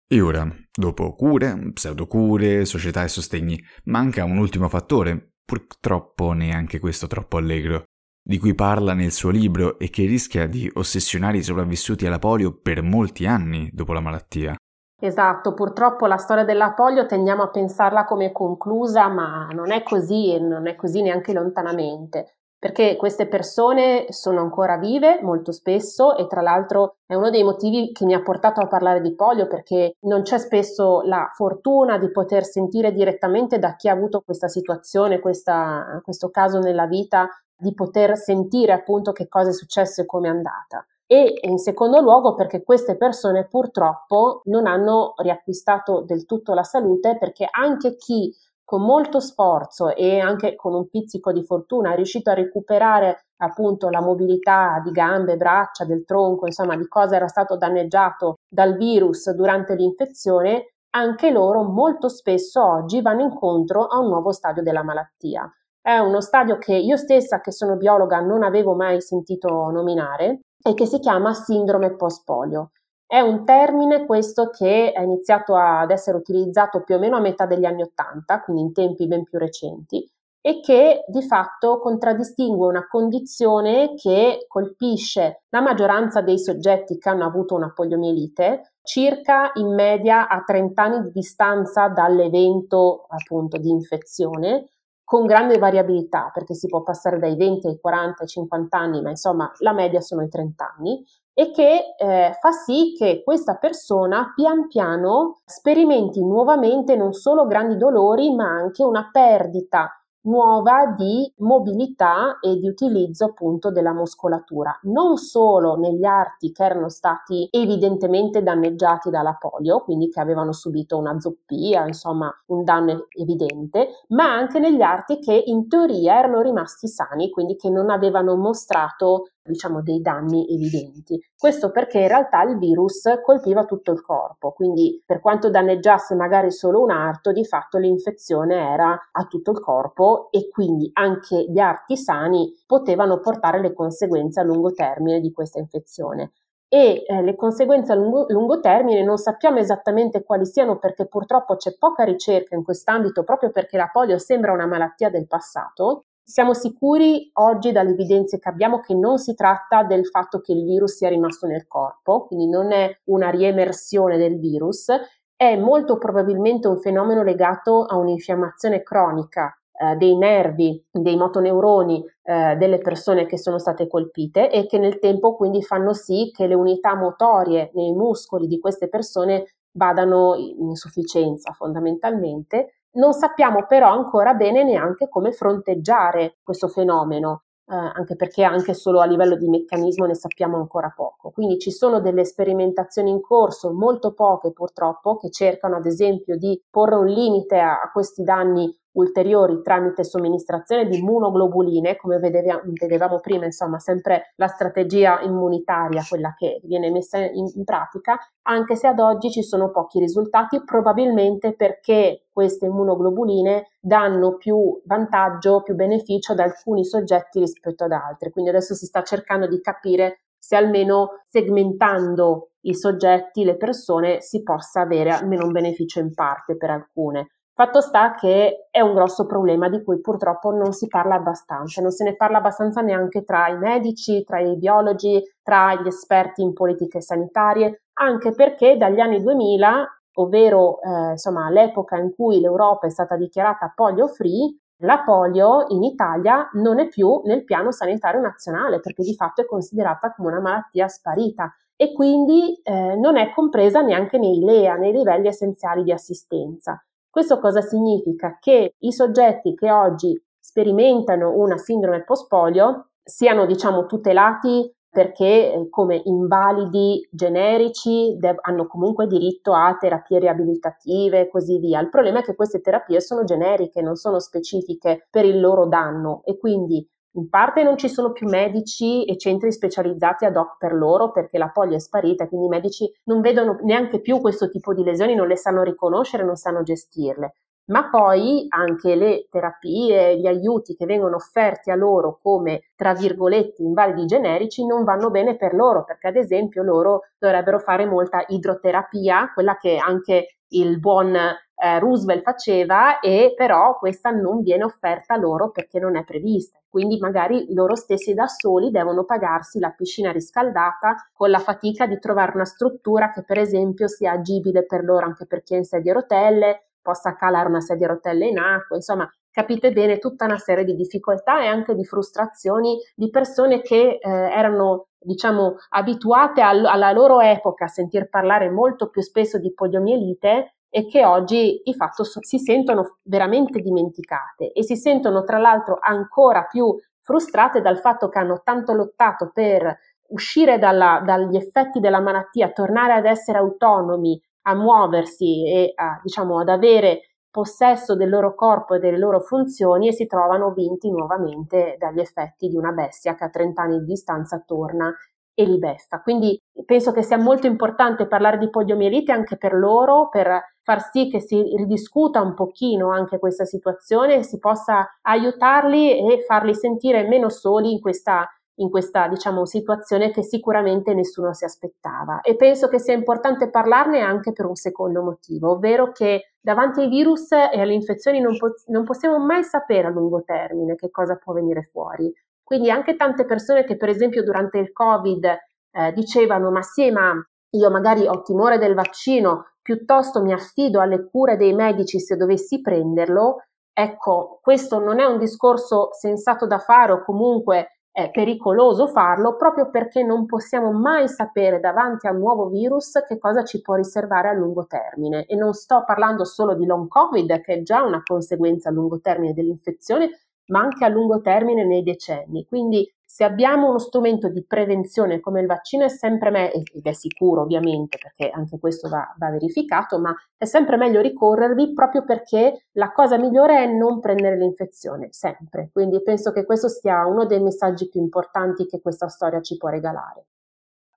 E 0.06 0.20
ora, 0.20 0.46
dopo 0.70 1.16
cure, 1.16 1.72
pseudocure, 1.72 2.66
società 2.66 3.06
e 3.06 3.08
sostegni, 3.08 3.64
manca 3.86 4.26
un 4.26 4.36
ultimo 4.36 4.68
fattore, 4.68 5.36
purtroppo 5.46 6.34
neanche 6.34 6.80
questo 6.80 7.08
troppo 7.08 7.38
allegro, 7.38 7.86
di 8.22 8.38
cui 8.40 8.56
parla 8.56 8.94
nel 8.94 9.14
suo 9.14 9.30
libro 9.30 9.80
e 9.80 9.90
che 9.90 10.06
rischia 10.06 10.48
di 10.48 10.70
ossessionare 10.74 11.38
i 11.38 11.44
sopravvissuti 11.44 12.06
alla 12.06 12.20
polio 12.20 12.60
per 12.60 12.82
molti 12.82 13.26
anni 13.26 13.70
dopo 13.72 13.94
la 13.94 14.02
malattia. 14.02 14.58
Esatto, 15.06 15.54
purtroppo 15.54 16.06
la 16.06 16.16
storia 16.16 16.46
della 16.46 16.72
polio 16.72 17.06
tendiamo 17.06 17.44
a 17.44 17.50
pensarla 17.50 18.06
come 18.06 18.32
conclusa, 18.32 19.10
ma 19.10 19.50
non 19.52 19.72
è 19.72 19.84
così 19.84 20.34
e 20.34 20.40
non 20.40 20.66
è 20.66 20.76
così 20.76 21.02
neanche 21.02 21.34
lontanamente 21.34 22.36
perché 22.64 22.96
queste 22.96 23.28
persone 23.28 24.06
sono 24.08 24.40
ancora 24.40 24.78
vive 24.78 25.20
molto 25.22 25.52
spesso 25.52 26.16
e 26.16 26.28
tra 26.28 26.40
l'altro 26.40 26.96
è 27.06 27.14
uno 27.14 27.30
dei 27.30 27.44
motivi 27.44 27.92
che 27.92 28.06
mi 28.06 28.14
ha 28.14 28.22
portato 28.22 28.62
a 28.62 28.68
parlare 28.68 29.02
di 29.02 29.14
polio 29.16 29.48
perché 29.48 29.98
non 30.04 30.22
c'è 30.22 30.38
spesso 30.38 31.02
la 31.02 31.30
fortuna 31.34 31.98
di 31.98 32.10
poter 32.10 32.46
sentire 32.46 32.94
direttamente 32.94 33.60
da 33.60 33.76
chi 33.76 33.90
ha 33.90 33.92
avuto 33.92 34.22
questa 34.22 34.48
situazione, 34.48 35.20
questa, 35.20 36.00
questo 36.02 36.30
caso 36.30 36.60
nella 36.60 36.86
vita, 36.86 37.28
di 37.54 37.74
poter 37.74 38.16
sentire 38.16 38.72
appunto 38.72 39.12
che 39.12 39.28
cosa 39.28 39.50
è 39.50 39.54
successo 39.54 40.00
e 40.00 40.06
come 40.06 40.30
è 40.30 40.32
andata. 40.32 40.88
E 41.06 41.40
in 41.42 41.58
secondo 41.58 42.00
luogo 42.00 42.34
perché 42.34 42.64
queste 42.64 42.96
persone 42.98 43.48
purtroppo 43.48 44.42
non 44.46 44.66
hanno 44.66 45.14
riacquistato 45.18 46.02
del 46.02 46.26
tutto 46.26 46.54
la 46.54 46.64
salute 46.64 47.18
perché 47.18 47.48
anche 47.50 47.96
chi 47.96 48.34
con 48.64 48.82
molto 48.82 49.20
sforzo 49.20 49.94
e 49.94 50.20
anche 50.20 50.56
con 50.56 50.74
un 50.74 50.90
pizzico 50.90 51.32
di 51.32 51.44
fortuna 51.44 51.92
è 51.92 51.96
riuscito 51.96 52.30
a 52.30 52.34
recuperare 52.34 53.26
appunto 53.38 53.90
la 53.90 54.02
mobilità 54.02 54.82
di 54.84 54.92
gambe, 54.92 55.36
braccia, 55.36 55.86
del 55.86 56.06
tronco, 56.06 56.46
insomma 56.46 56.76
di 56.78 56.88
cosa 56.88 57.18
era 57.18 57.28
stato 57.28 57.58
danneggiato 57.58 58.38
dal 58.48 58.76
virus 58.78 59.30
durante 59.32 59.76
l'infezione, 59.76 60.74
anche 60.92 61.30
loro 61.30 61.64
molto 61.64 62.08
spesso 62.08 62.64
oggi 62.66 63.02
vanno 63.02 63.24
incontro 63.24 63.86
a 63.86 64.00
un 64.00 64.08
nuovo 64.08 64.32
stadio 64.32 64.64
della 64.64 64.84
malattia. 64.84 65.48
È 65.86 65.98
uno 65.98 66.22
stadio 66.22 66.58
che 66.60 66.74
io 66.74 66.96
stessa, 66.96 67.42
che 67.42 67.52
sono 67.52 67.76
biologa, 67.76 68.22
non 68.22 68.42
avevo 68.42 68.74
mai 68.74 69.02
sentito 69.02 69.50
nominare 69.70 70.40
e 70.64 70.76
che 70.76 70.86
si 70.86 71.00
chiama 71.00 71.34
sindrome 71.34 71.98
post-polio. 71.98 72.72
È 73.06 73.20
un 73.20 73.44
termine 73.44 74.06
questo 74.06 74.50
che 74.50 74.94
è 74.94 75.02
iniziato 75.02 75.58
ad 75.58 75.92
essere 75.92 76.16
utilizzato 76.16 76.84
più 76.84 76.96
o 76.96 77.00
meno 77.00 77.18
a 77.18 77.20
metà 77.20 77.46
degli 77.46 77.66
anni 77.66 77.82
Ottanta, 77.82 78.42
quindi 78.42 78.62
in 78.62 78.72
tempi 78.72 79.08
ben 79.08 79.26
più 79.26 79.38
recenti, 79.38 80.10
e 80.40 80.62
che 80.62 81.04
di 81.06 81.22
fatto 81.22 81.80
contraddistingue 81.80 82.66
una 82.66 82.88
condizione 82.88 83.94
che 83.96 84.46
colpisce 84.48 85.42
la 85.50 85.60
maggioranza 85.60 86.22
dei 86.22 86.40
soggetti 86.40 86.98
che 86.98 87.10
hanno 87.10 87.26
avuto 87.26 87.56
una 87.56 87.74
poliomielite 87.76 88.76
circa 88.82 89.52
in 89.56 89.74
media 89.74 90.30
a 90.30 90.44
30 90.46 90.82
anni 90.82 91.02
di 91.02 91.12
distanza 91.12 91.90
dall'evento 91.90 93.06
appunto 93.10 93.58
di 93.58 93.70
infezione 93.70 94.70
con 95.04 95.26
grande 95.26 95.58
variabilità 95.58 96.32
perché 96.34 96.54
si 96.54 96.68
può 96.68 96.82
passare 96.82 97.20
dai 97.20 97.36
20 97.36 97.68
ai 97.68 97.80
40 97.80 98.24
ai 98.24 98.28
50 98.28 98.78
anni 98.78 99.02
ma 99.02 99.10
insomma 99.10 99.52
la 99.60 99.74
media 99.74 100.02
sono 100.02 100.24
i 100.24 100.30
30 100.30 100.76
anni 100.78 101.04
e 101.34 101.50
che 101.52 101.96
eh, 101.98 102.38
fa 102.40 102.52
sì 102.52 102.94
che 102.96 103.24
questa 103.24 103.56
persona 103.56 104.34
pian 104.36 104.68
piano 104.68 105.42
sperimenti 105.46 106.24
nuovamente 106.24 106.96
non 106.96 107.14
solo 107.14 107.48
grandi 107.48 107.76
dolori, 107.76 108.34
ma 108.36 108.46
anche 108.46 108.84
una 108.84 109.10
perdita 109.12 110.03
nuova 110.24 110.94
di 110.98 111.32
mobilità 111.38 112.40
e 112.40 112.58
di 112.58 112.68
utilizzo 112.68 113.26
appunto 113.26 113.72
della 113.72 113.94
muscolatura, 113.94 114.78
non 114.84 115.18
solo 115.18 115.76
negli 115.76 116.06
arti 116.06 116.52
che 116.52 116.64
erano 116.64 116.90
stati 116.90 117.48
evidentemente 117.52 118.44
danneggiati 118.44 119.10
dalla 119.10 119.36
polio, 119.40 119.82
quindi 119.82 120.10
che 120.10 120.20
avevano 120.20 120.52
subito 120.52 120.98
una 120.98 121.20
zoppia, 121.20 121.86
insomma 121.86 122.32
un 122.48 122.64
danno 122.64 123.08
evidente, 123.10 124.04
ma 124.10 124.34
anche 124.34 124.60
negli 124.60 124.82
arti 124.82 125.20
che 125.20 125.42
in 125.46 125.68
teoria 125.68 126.18
erano 126.18 126.42
rimasti 126.42 126.88
sani, 126.88 127.30
quindi 127.30 127.56
che 127.56 127.70
non 127.70 127.90
avevano 127.90 128.36
mostrato 128.36 129.28
diciamo 129.44 129.82
dei 129.82 130.02
danni 130.02 130.48
evidenti. 130.48 131.20
Questo 131.38 131.72
perché 131.72 132.00
in 132.00 132.08
realtà 132.08 132.44
il 132.44 132.58
virus 132.58 133.04
colpiva 133.24 133.66
tutto 133.66 133.92
il 133.92 134.02
corpo, 134.02 134.52
quindi 134.52 135.02
per 135.06 135.20
quanto 135.20 135.50
danneggiasse 135.50 136.16
magari 136.16 136.52
solo 136.52 136.82
un 136.82 136.92
arto, 136.92 137.32
di 137.32 137.46
fatto 137.46 137.78
l'infezione 137.78 138.56
era 138.56 138.98
a 139.12 139.26
tutto 139.26 139.52
il 139.52 139.60
corpo 139.60 140.30
e 140.32 140.50
quindi 140.50 140.90
anche 140.94 141.46
gli 141.50 141.60
arti 141.60 141.98
sani 141.98 142.52
potevano 142.66 143.20
portare 143.20 143.60
le 143.60 143.74
conseguenze 143.74 144.40
a 144.40 144.44
lungo 144.44 144.72
termine 144.72 145.20
di 145.20 145.32
questa 145.32 145.60
infezione 145.60 146.32
e 146.74 147.04
eh, 147.06 147.22
le 147.22 147.36
conseguenze 147.36 147.92
a 147.92 147.96
lungo, 147.96 148.26
lungo, 148.30 148.60
termine 148.60 149.04
non 149.04 149.18
sappiamo 149.18 149.60
esattamente 149.60 150.24
quali 150.24 150.44
siano 150.46 150.80
perché 150.80 151.06
purtroppo 151.06 151.56
c'è 151.56 151.76
poca 151.78 152.04
ricerca 152.04 152.56
in 152.56 152.64
quest'ambito 152.64 153.24
proprio 153.24 153.52
perché 153.52 153.78
la 153.78 153.92
polio 153.92 154.18
sembra 154.18 154.54
una 154.54 154.66
malattia 154.66 155.12
del 155.12 155.28
passato 155.28 156.06
siamo 156.24 156.54
sicuri 156.54 157.30
oggi 157.34 157.72
dalle 157.72 157.92
evidenze 157.92 158.40
che 158.40 158.50
abbiamo 158.50 158.80
che 158.80 158.96
non 158.96 159.18
si 159.18 159.34
tratta 159.34 159.84
del 159.84 160.08
fatto 160.08 160.40
che 160.40 160.54
il 160.54 160.64
virus 160.64 160.96
sia 160.96 161.10
rimasto 161.10 161.48
nel 161.48 161.68
corpo, 161.68 162.26
quindi 162.26 162.48
non 162.48 162.72
è 162.72 162.90
una 163.06 163.30
riemersione 163.30 164.18
del 164.18 164.40
virus, 164.40 164.88
è 165.36 165.58
molto 165.58 165.98
probabilmente 165.98 166.68
un 166.68 166.80
fenomeno 166.80 167.24
legato 167.24 167.84
a 167.84 167.98
un'infiammazione 167.98 168.82
cronica 168.84 169.58
eh, 169.74 169.96
dei 169.96 170.16
nervi, 170.16 170.82
dei 170.90 171.18
motoneuroni 171.18 172.06
eh, 172.24 172.56
delle 172.56 172.78
persone 172.78 173.26
che 173.26 173.38
sono 173.38 173.58
state 173.60 173.88
colpite 173.88 174.50
e 174.50 174.66
che 174.66 174.78
nel 174.78 175.00
tempo 175.00 175.36
quindi 175.36 175.62
fanno 175.62 175.94
sì 175.94 176.32
che 176.34 176.48
le 176.48 176.54
unità 176.54 176.96
motorie 176.96 177.72
nei 177.74 177.92
muscoli 177.92 178.48
di 178.48 178.60
queste 178.60 178.88
persone 178.88 179.56
vadano 179.74 180.36
in 180.36 180.70
insufficienza 180.70 181.52
fondamentalmente 181.52 182.83
non 182.94 183.14
sappiamo 183.14 183.66
però 183.66 183.92
ancora 183.92 184.34
bene 184.34 184.64
neanche 184.64 185.10
come 185.10 185.32
fronteggiare 185.32 186.38
questo 186.44 186.68
fenomeno, 186.68 187.44
eh, 187.68 187.76
anche 187.76 188.16
perché 188.16 188.44
anche 188.44 188.74
solo 188.74 189.00
a 189.00 189.06
livello 189.06 189.36
di 189.36 189.48
meccanismo 189.48 190.06
ne 190.06 190.16
sappiamo 190.16 190.58
ancora 190.58 190.92
poco. 190.96 191.32
Quindi 191.32 191.60
ci 191.60 191.72
sono 191.72 192.02
delle 192.02 192.26
sperimentazioni 192.26 193.10
in 193.10 193.22
corso, 193.22 193.74
molto 193.74 194.14
poche 194.14 194.52
purtroppo, 194.52 195.18
che 195.18 195.30
cercano 195.32 195.78
ad 195.78 195.86
esempio 195.86 196.38
di 196.38 196.62
porre 196.70 196.96
un 196.96 197.08
limite 197.08 197.60
a, 197.60 197.82
a 197.82 197.92
questi 197.92 198.24
danni 198.24 198.76
ulteriori 198.94 199.62
tramite 199.62 200.04
somministrazione 200.04 200.88
di 200.88 200.98
immunoglobuline, 200.98 201.96
come 201.96 202.20
vedevamo 202.20 203.20
prima, 203.20 203.46
insomma, 203.46 203.80
sempre 203.80 204.34
la 204.36 204.48
strategia 204.48 205.22
immunitaria, 205.22 206.04
quella 206.08 206.34
che 206.38 206.60
viene 206.64 206.92
messa 206.92 207.18
in, 207.18 207.52
in 207.56 207.64
pratica, 207.64 208.18
anche 208.44 208.76
se 208.76 208.88
ad 208.88 209.00
oggi 209.00 209.32
ci 209.32 209.44
sono 209.44 209.72
pochi 209.72 210.00
risultati, 210.00 210.64
probabilmente 210.64 211.56
perché 211.56 212.26
queste 212.32 212.66
immunoglobuline 212.66 213.72
danno 213.80 214.38
più 214.38 214.82
vantaggio, 214.86 215.62
più 215.62 215.76
beneficio 215.76 216.34
ad 216.34 216.40
alcuni 216.40 216.84
soggetti 216.84 217.40
rispetto 217.40 217.84
ad 217.84 217.92
altri. 217.92 218.32
Quindi 218.32 218.50
adesso 218.50 218.74
si 218.74 218.86
sta 218.86 219.04
cercando 219.04 219.48
di 219.48 219.62
capire 219.62 220.22
se 220.38 220.56
almeno 220.56 221.22
segmentando 221.30 222.50
i 222.66 222.74
soggetti, 222.74 223.44
le 223.44 223.56
persone, 223.56 224.22
si 224.22 224.44
possa 224.44 224.82
avere 224.82 225.12
almeno 225.12 225.46
un 225.46 225.52
beneficio 225.52 226.00
in 226.00 226.14
parte 226.14 226.58
per 226.58 226.70
alcune. 226.70 227.33
Fatto 227.56 227.82
sta 227.82 228.16
che 228.16 228.68
è 228.72 228.82
un 228.82 228.96
grosso 228.96 229.28
problema 229.28 229.70
di 229.70 229.84
cui 229.84 230.02
purtroppo 230.02 230.50
non 230.50 230.74
si 230.74 230.88
parla 230.88 231.14
abbastanza, 231.14 231.84
non 231.84 231.92
se 231.92 232.04
ne 232.04 232.16
parla 232.16 232.40
abbastanza 232.40 232.82
neanche 232.82 233.24
tra 233.24 233.48
i 233.48 233.58
medici, 233.60 234.24
tra 234.24 234.40
i 234.40 234.58
biologi, 234.58 235.22
tra 235.44 235.80
gli 235.80 235.86
esperti 235.86 236.42
in 236.42 236.54
politiche 236.54 237.00
sanitarie, 237.00 237.84
anche 238.00 238.32
perché 238.34 238.76
dagli 238.76 239.00
anni 239.00 239.22
2000, 239.22 240.02
ovvero 240.14 240.82
eh, 240.82 241.12
insomma 241.12 241.48
l'epoca 241.52 241.96
in 241.98 242.16
cui 242.16 242.40
l'Europa 242.40 242.88
è 242.88 242.90
stata 242.90 243.16
dichiarata 243.16 243.72
polio 243.76 244.08
free, 244.08 244.58
la 244.78 245.04
polio 245.04 245.66
in 245.70 245.84
Italia 245.84 246.50
non 246.54 246.80
è 246.80 246.88
più 246.88 247.22
nel 247.26 247.44
piano 247.44 247.72
sanitario 247.72 248.20
nazionale 248.20 248.80
perché 248.80 249.04
di 249.04 249.14
fatto 249.14 249.42
è 249.42 249.46
considerata 249.46 250.12
come 250.12 250.30
una 250.30 250.42
malattia 250.42 250.88
sparita 250.88 251.54
e 251.76 251.94
quindi 251.94 252.60
eh, 252.64 252.96
non 252.96 253.16
è 253.16 253.32
compresa 253.32 253.82
neanche 253.82 254.18
nei 254.18 254.40
LEA, 254.40 254.74
nei 254.74 254.92
livelli 254.92 255.28
essenziali 255.28 255.84
di 255.84 255.92
assistenza. 255.92 256.84
Questo 257.14 257.38
cosa 257.38 257.62
significa? 257.62 258.40
Che 258.40 258.74
i 258.76 258.92
soggetti 258.92 259.54
che 259.54 259.70
oggi 259.70 260.20
sperimentano 260.40 261.32
una 261.38 261.58
sindrome 261.58 262.04
post-polio 262.04 262.88
siano, 263.04 263.46
diciamo, 263.46 263.86
tutelati 263.86 264.68
perché 264.90 265.54
eh, 265.54 265.70
come 265.70 266.02
invalidi 266.06 267.08
generici 267.12 268.16
dev- 268.18 268.40
hanno 268.42 268.66
comunque 268.66 269.06
diritto 269.06 269.54
a 269.54 269.78
terapie 269.80 270.18
riabilitative 270.18 271.20
e 271.20 271.30
così 271.30 271.60
via. 271.60 271.80
Il 271.82 271.90
problema 271.90 272.22
è 272.22 272.24
che 272.24 272.34
queste 272.34 272.62
terapie 272.62 273.00
sono 273.00 273.24
generiche, 273.24 273.84
non 273.84 273.96
sono 273.96 274.18
specifiche 274.18 275.08
per 275.12 275.24
il 275.24 275.40
loro 275.40 275.68
danno 275.68 276.24
e 276.26 276.40
quindi 276.40 276.84
in 277.16 277.30
parte 277.30 277.64
non 277.64 277.78
ci 277.78 277.90
sono 277.90 278.12
più 278.12 278.28
medici 278.28 279.06
e 279.06 279.18
centri 279.18 279.52
specializzati 279.52 280.26
ad 280.26 280.36
hoc 280.36 280.58
per 280.58 280.74
loro 280.74 281.12
perché 281.12 281.38
la 281.38 281.50
polio 281.50 281.76
è 281.76 281.80
sparita, 281.80 282.28
quindi 282.28 282.48
i 282.48 282.50
medici 282.50 282.92
non 283.04 283.22
vedono 283.22 283.60
neanche 283.64 284.02
più 284.02 284.20
questo 284.20 284.50
tipo 284.50 284.74
di 284.74 284.84
lesioni, 284.84 285.14
non 285.14 285.28
le 285.28 285.36
sanno 285.36 285.64
riconoscere, 285.64 286.24
non 286.24 286.36
sanno 286.36 286.64
gestirle. 286.64 287.34
Ma 287.66 287.90
poi 287.90 288.46
anche 288.50 288.96
le 288.96 289.28
terapie, 289.30 290.18
gli 290.20 290.28
aiuti 290.28 290.76
che 290.76 290.86
vengono 290.86 291.16
offerti 291.16 291.72
a 291.72 291.76
loro 291.76 292.20
come, 292.22 292.72
tra 292.76 292.94
virgolette, 292.94 293.62
invalidi 293.62 294.06
generici 294.06 294.66
non 294.66 294.84
vanno 294.84 295.10
bene 295.10 295.38
per 295.38 295.54
loro, 295.54 295.86
perché 295.86 296.08
ad 296.10 296.18
esempio 296.18 296.62
loro 296.62 297.02
dovrebbero 297.18 297.60
fare 297.60 297.86
molta 297.86 298.26
idroterapia, 298.28 299.32
quella 299.34 299.56
che 299.56 299.78
anche 299.78 300.40
il 300.50 300.80
buon 300.80 301.16
eh, 301.64 301.80
Roosevelt 301.80 302.24
faceva 302.24 303.00
e 303.00 303.34
però 303.38 303.78
questa 303.78 304.10
non 304.10 304.42
viene 304.42 304.66
offerta 304.66 305.16
loro 305.16 305.50
perché 305.50 305.80
non 305.80 305.96
è 305.96 306.04
prevista. 306.04 306.60
Quindi 306.68 306.98
magari 306.98 307.54
loro 307.54 307.76
stessi 307.76 308.14
da 308.14 308.28
soli 308.28 308.70
devono 308.70 309.06
pagarsi 309.06 309.60
la 309.60 309.70
piscina 309.70 310.12
riscaldata 310.12 310.96
con 311.14 311.30
la 311.30 311.40
fatica 311.40 311.88
di 311.88 311.98
trovare 312.00 312.34
una 312.34 312.46
struttura 312.46 313.12
che 313.12 313.24
per 313.24 313.38
esempio 313.38 313.88
sia 313.88 314.12
agibile 314.12 314.66
per 314.66 314.84
loro 314.84 315.06
anche 315.06 315.26
per 315.26 315.42
chi 315.44 315.54
è 315.54 315.58
in 315.58 315.64
sedia 315.64 315.92
a 315.92 315.96
rotelle, 315.96 316.66
possa 316.82 317.16
calare 317.16 317.48
una 317.48 317.62
sedia 317.62 317.88
a 317.88 317.92
rotelle 317.92 318.26
in 318.26 318.40
acqua, 318.40 318.76
insomma 318.76 319.10
capite 319.32 319.72
bene 319.72 320.00
tutta 320.00 320.26
una 320.26 320.38
serie 320.38 320.66
di 320.66 320.76
difficoltà 320.76 321.42
e 321.42 321.48
anche 321.48 321.76
di 321.76 321.86
frustrazioni 321.86 322.78
di 322.94 323.10
persone 323.10 323.62
che 323.62 324.00
eh, 324.02 324.10
erano 324.10 324.88
diciamo 325.00 325.56
abituate 325.70 326.42
al, 326.42 326.66
alla 326.66 326.92
loro 326.92 327.22
epoca 327.22 327.66
a 327.66 327.70
sentir 327.70 328.10
parlare 328.10 328.50
molto 328.50 328.90
più 328.90 329.02
spesso 329.02 329.38
di 329.40 329.54
poliomielite 329.54 330.56
e 330.76 330.88
che 330.88 331.06
oggi 331.06 331.62
di 331.64 331.76
fatto 331.76 332.04
so- 332.04 332.24
si 332.24 332.40
sentono 332.40 332.98
veramente 333.04 333.60
dimenticate 333.60 334.52
e 334.52 334.64
si 334.64 334.76
sentono 334.76 335.24
tra 335.24 335.38
l'altro 335.38 335.78
ancora 335.80 336.46
più 336.46 336.76
frustrate 337.00 337.62
dal 337.62 337.78
fatto 337.78 338.10
che 338.10 338.18
hanno 338.18 338.42
tanto 338.44 338.74
lottato 338.74 339.30
per 339.32 339.78
uscire 340.08 340.58
dalla, 340.58 341.00
dagli 341.06 341.36
effetti 341.36 341.80
della 341.80 342.00
malattia, 342.00 342.50
tornare 342.50 342.94
ad 342.94 343.06
essere 343.06 343.38
autonomi, 343.38 344.20
a 344.46 344.56
muoversi 344.56 345.46
e 345.48 345.74
a, 345.76 346.00
diciamo, 346.02 346.40
ad 346.40 346.50
avere 346.50 347.02
possesso 347.30 347.96
del 347.96 348.10
loro 348.10 348.34
corpo 348.34 348.74
e 348.74 348.80
delle 348.80 348.98
loro 348.98 349.20
funzioni 349.20 349.90
e 349.90 349.94
si 349.94 350.08
trovano 350.08 350.54
vinti 350.54 350.90
nuovamente 350.90 351.76
dagli 351.78 352.00
effetti 352.00 352.48
di 352.48 352.56
una 352.56 352.72
bestia 352.72 353.14
che 353.14 353.26
a 353.26 353.30
30 353.30 353.62
anni 353.62 353.80
di 353.80 353.86
distanza 353.86 354.42
torna 354.44 354.92
e 355.34 355.46
li 355.46 355.58
beffa. 355.58 356.02
Quindi 356.02 356.40
penso 356.66 356.92
che 356.92 357.02
sia 357.02 357.18
molto 357.18 357.48
importante 357.48 358.08
parlare 358.08 358.38
di 358.38 358.50
poliomielite 358.50 359.12
anche 359.12 359.38
per 359.38 359.54
loro, 359.54 360.10
per 360.10 360.56
far 360.62 360.82
sì 360.82 361.10
che 361.10 361.20
si 361.20 361.42
ridiscuta 361.56 362.22
un 362.22 362.34
pochino 362.34 362.92
anche 362.92 363.20
questa 363.20 363.46
situazione 363.46 364.24
si 364.24 364.40
possa 364.40 364.98
aiutarli 365.02 366.12
e 366.12 366.24
farli 366.24 366.54
sentire 366.56 367.08
meno 367.08 367.30
soli 367.30 367.74
in 367.74 367.82
questa 367.82 368.28
in 368.58 368.70
questa 368.70 369.08
diciamo 369.08 369.46
situazione 369.46 370.12
che 370.12 370.22
sicuramente 370.22 370.94
nessuno 370.94 371.34
si 371.34 371.44
aspettava 371.44 372.22
e 372.22 372.36
penso 372.36 372.68
che 372.68 372.80
sia 372.80 372.94
importante 372.94 373.50
parlarne 373.50 374.00
anche 374.02 374.32
per 374.32 374.46
un 374.46 374.56
secondo 374.56 375.02
motivo, 375.02 375.52
ovvero 375.54 375.92
che 375.92 376.34
davanti 376.40 376.82
ai 376.82 376.90
virus 376.90 377.32
e 377.32 377.60
alle 377.60 377.74
infezioni 377.74 378.20
non, 378.20 378.38
po- 378.38 378.54
non 378.68 378.84
possiamo 378.84 379.18
mai 379.18 379.44
sapere 379.44 379.88
a 379.88 379.92
lungo 379.92 380.24
termine 380.24 380.76
che 380.76 380.92
cosa 380.92 381.16
può 381.16 381.34
venire 381.34 381.64
fuori. 381.72 382.14
Quindi 382.54 382.70
anche 382.70 382.96
tante 382.96 383.26
persone 383.26 383.64
che 383.64 383.78
per 383.78 383.90
esempio 383.90 384.24
durante 384.24 384.60
il 384.60 384.72
Covid 384.72 385.26
eh, 385.72 385.92
dicevano 385.94 386.52
ma 386.52 386.62
sì, 386.62 386.92
ma 386.92 387.12
io 387.50 387.72
magari 387.72 388.06
ho 388.06 388.22
timore 388.22 388.60
del 388.60 388.76
vaccino, 388.76 389.54
piuttosto 389.60 390.22
mi 390.22 390.34
affido 390.34 390.80
alle 390.80 391.10
cure 391.10 391.36
dei 391.36 391.52
medici 391.54 392.00
se 392.00 392.16
dovessi 392.16 392.62
prenderlo, 392.62 393.46
ecco, 393.74 394.38
questo 394.40 394.78
non 394.78 395.00
è 395.00 395.04
un 395.06 395.18
discorso 395.18 395.90
sensato 395.94 396.46
da 396.46 396.60
fare 396.60 396.92
o 396.92 397.04
comunque 397.04 397.80
è 397.92 398.12
pericoloso 398.12 398.86
farlo 398.86 399.36
proprio 399.36 399.72
perché 399.72 400.04
non 400.04 400.28
possiamo 400.28 400.72
mai 400.72 401.10
sapere 401.10 401.60
davanti 401.60 402.06
a 402.06 402.12
un 402.12 402.20
nuovo 402.20 402.50
virus 402.50 403.04
che 403.08 403.18
cosa 403.18 403.44
ci 403.44 403.62
può 403.62 403.74
riservare 403.74 404.30
a 404.30 404.34
lungo 404.34 404.68
termine. 404.68 405.26
E 405.26 405.36
non 405.36 405.54
sto 405.54 405.84
parlando 405.88 406.24
solo 406.24 406.54
di 406.54 406.68
long 406.68 406.88
covid, 406.88 407.42
che 407.42 407.54
è 407.54 407.62
già 407.64 407.82
una 407.82 408.04
conseguenza 408.06 408.70
a 408.70 408.72
lungo 408.72 409.00
termine 409.00 409.34
dell'infezione, 409.34 410.12
ma 410.48 410.60
anche 410.60 410.86
a 410.86 410.90
lungo 410.90 411.22
termine 411.22 411.66
nei 411.66 411.84
decenni. 411.84 412.46
Quindi 412.46 412.90
se 413.14 413.24
abbiamo 413.24 413.70
uno 413.70 413.78
strumento 413.78 414.28
di 414.28 414.44
prevenzione 414.44 415.20
come 415.20 415.42
il 415.42 415.46
vaccino 415.46 415.86
è 415.86 415.88
sempre 415.88 416.32
meglio, 416.32 416.64
ed 416.74 416.84
è 416.84 416.94
sicuro 416.94 417.44
ovviamente 417.44 418.00
perché 418.02 418.32
anche 418.32 418.58
questo 418.58 418.90
va, 418.90 419.14
va, 419.20 419.30
verificato, 419.30 420.00
ma 420.00 420.16
è 420.36 420.46
sempre 420.46 420.78
meglio 420.78 421.00
ricorrervi 421.00 421.74
proprio 421.74 422.04
perché 422.04 422.66
la 422.72 422.92
cosa 422.92 423.20
migliore 423.20 423.60
è 423.60 423.68
non 423.68 424.00
prendere 424.00 424.36
l'infezione, 424.36 425.10
sempre. 425.12 425.70
Quindi 425.72 426.02
penso 426.02 426.32
che 426.32 426.44
questo 426.44 426.68
sia 426.70 427.06
uno 427.06 427.28
dei 427.28 427.40
messaggi 427.40 427.88
più 427.88 428.02
importanti 428.02 428.66
che 428.66 428.82
questa 428.82 429.10
storia 429.10 429.42
ci 429.42 429.58
può 429.58 429.70
regalare. 429.70 430.26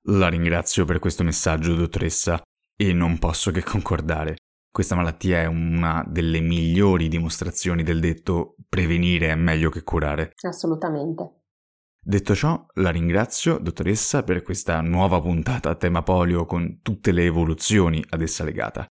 La 0.04 0.28
ringrazio 0.28 0.87
per 0.87 1.00
questo 1.00 1.22
messaggio, 1.22 1.74
dottoressa, 1.74 2.40
e 2.74 2.92
non 2.94 3.18
posso 3.18 3.50
che 3.50 3.62
concordare. 3.62 4.37
Questa 4.77 4.95
malattia 4.95 5.41
è 5.41 5.47
una 5.47 6.05
delle 6.07 6.39
migliori 6.41 7.09
dimostrazioni 7.09 7.83
del 7.83 7.99
detto 7.99 8.57
prevenire 8.69 9.31
è 9.31 9.35
meglio 9.35 9.71
che 9.71 9.83
curare. 9.83 10.33
Assolutamente. 10.47 11.45
Detto 11.99 12.35
ciò, 12.35 12.67
la 12.75 12.91
ringrazio, 12.91 13.57
dottoressa, 13.57 14.23
per 14.23 14.43
questa 14.43 14.83
nuova 14.83 15.19
puntata 15.19 15.71
a 15.71 15.77
tema 15.77 16.03
polio 16.03 16.45
con 16.45 16.81
tutte 16.83 17.12
le 17.12 17.25
evoluzioni 17.25 18.05
ad 18.11 18.21
essa 18.21 18.45
legata. 18.45 18.87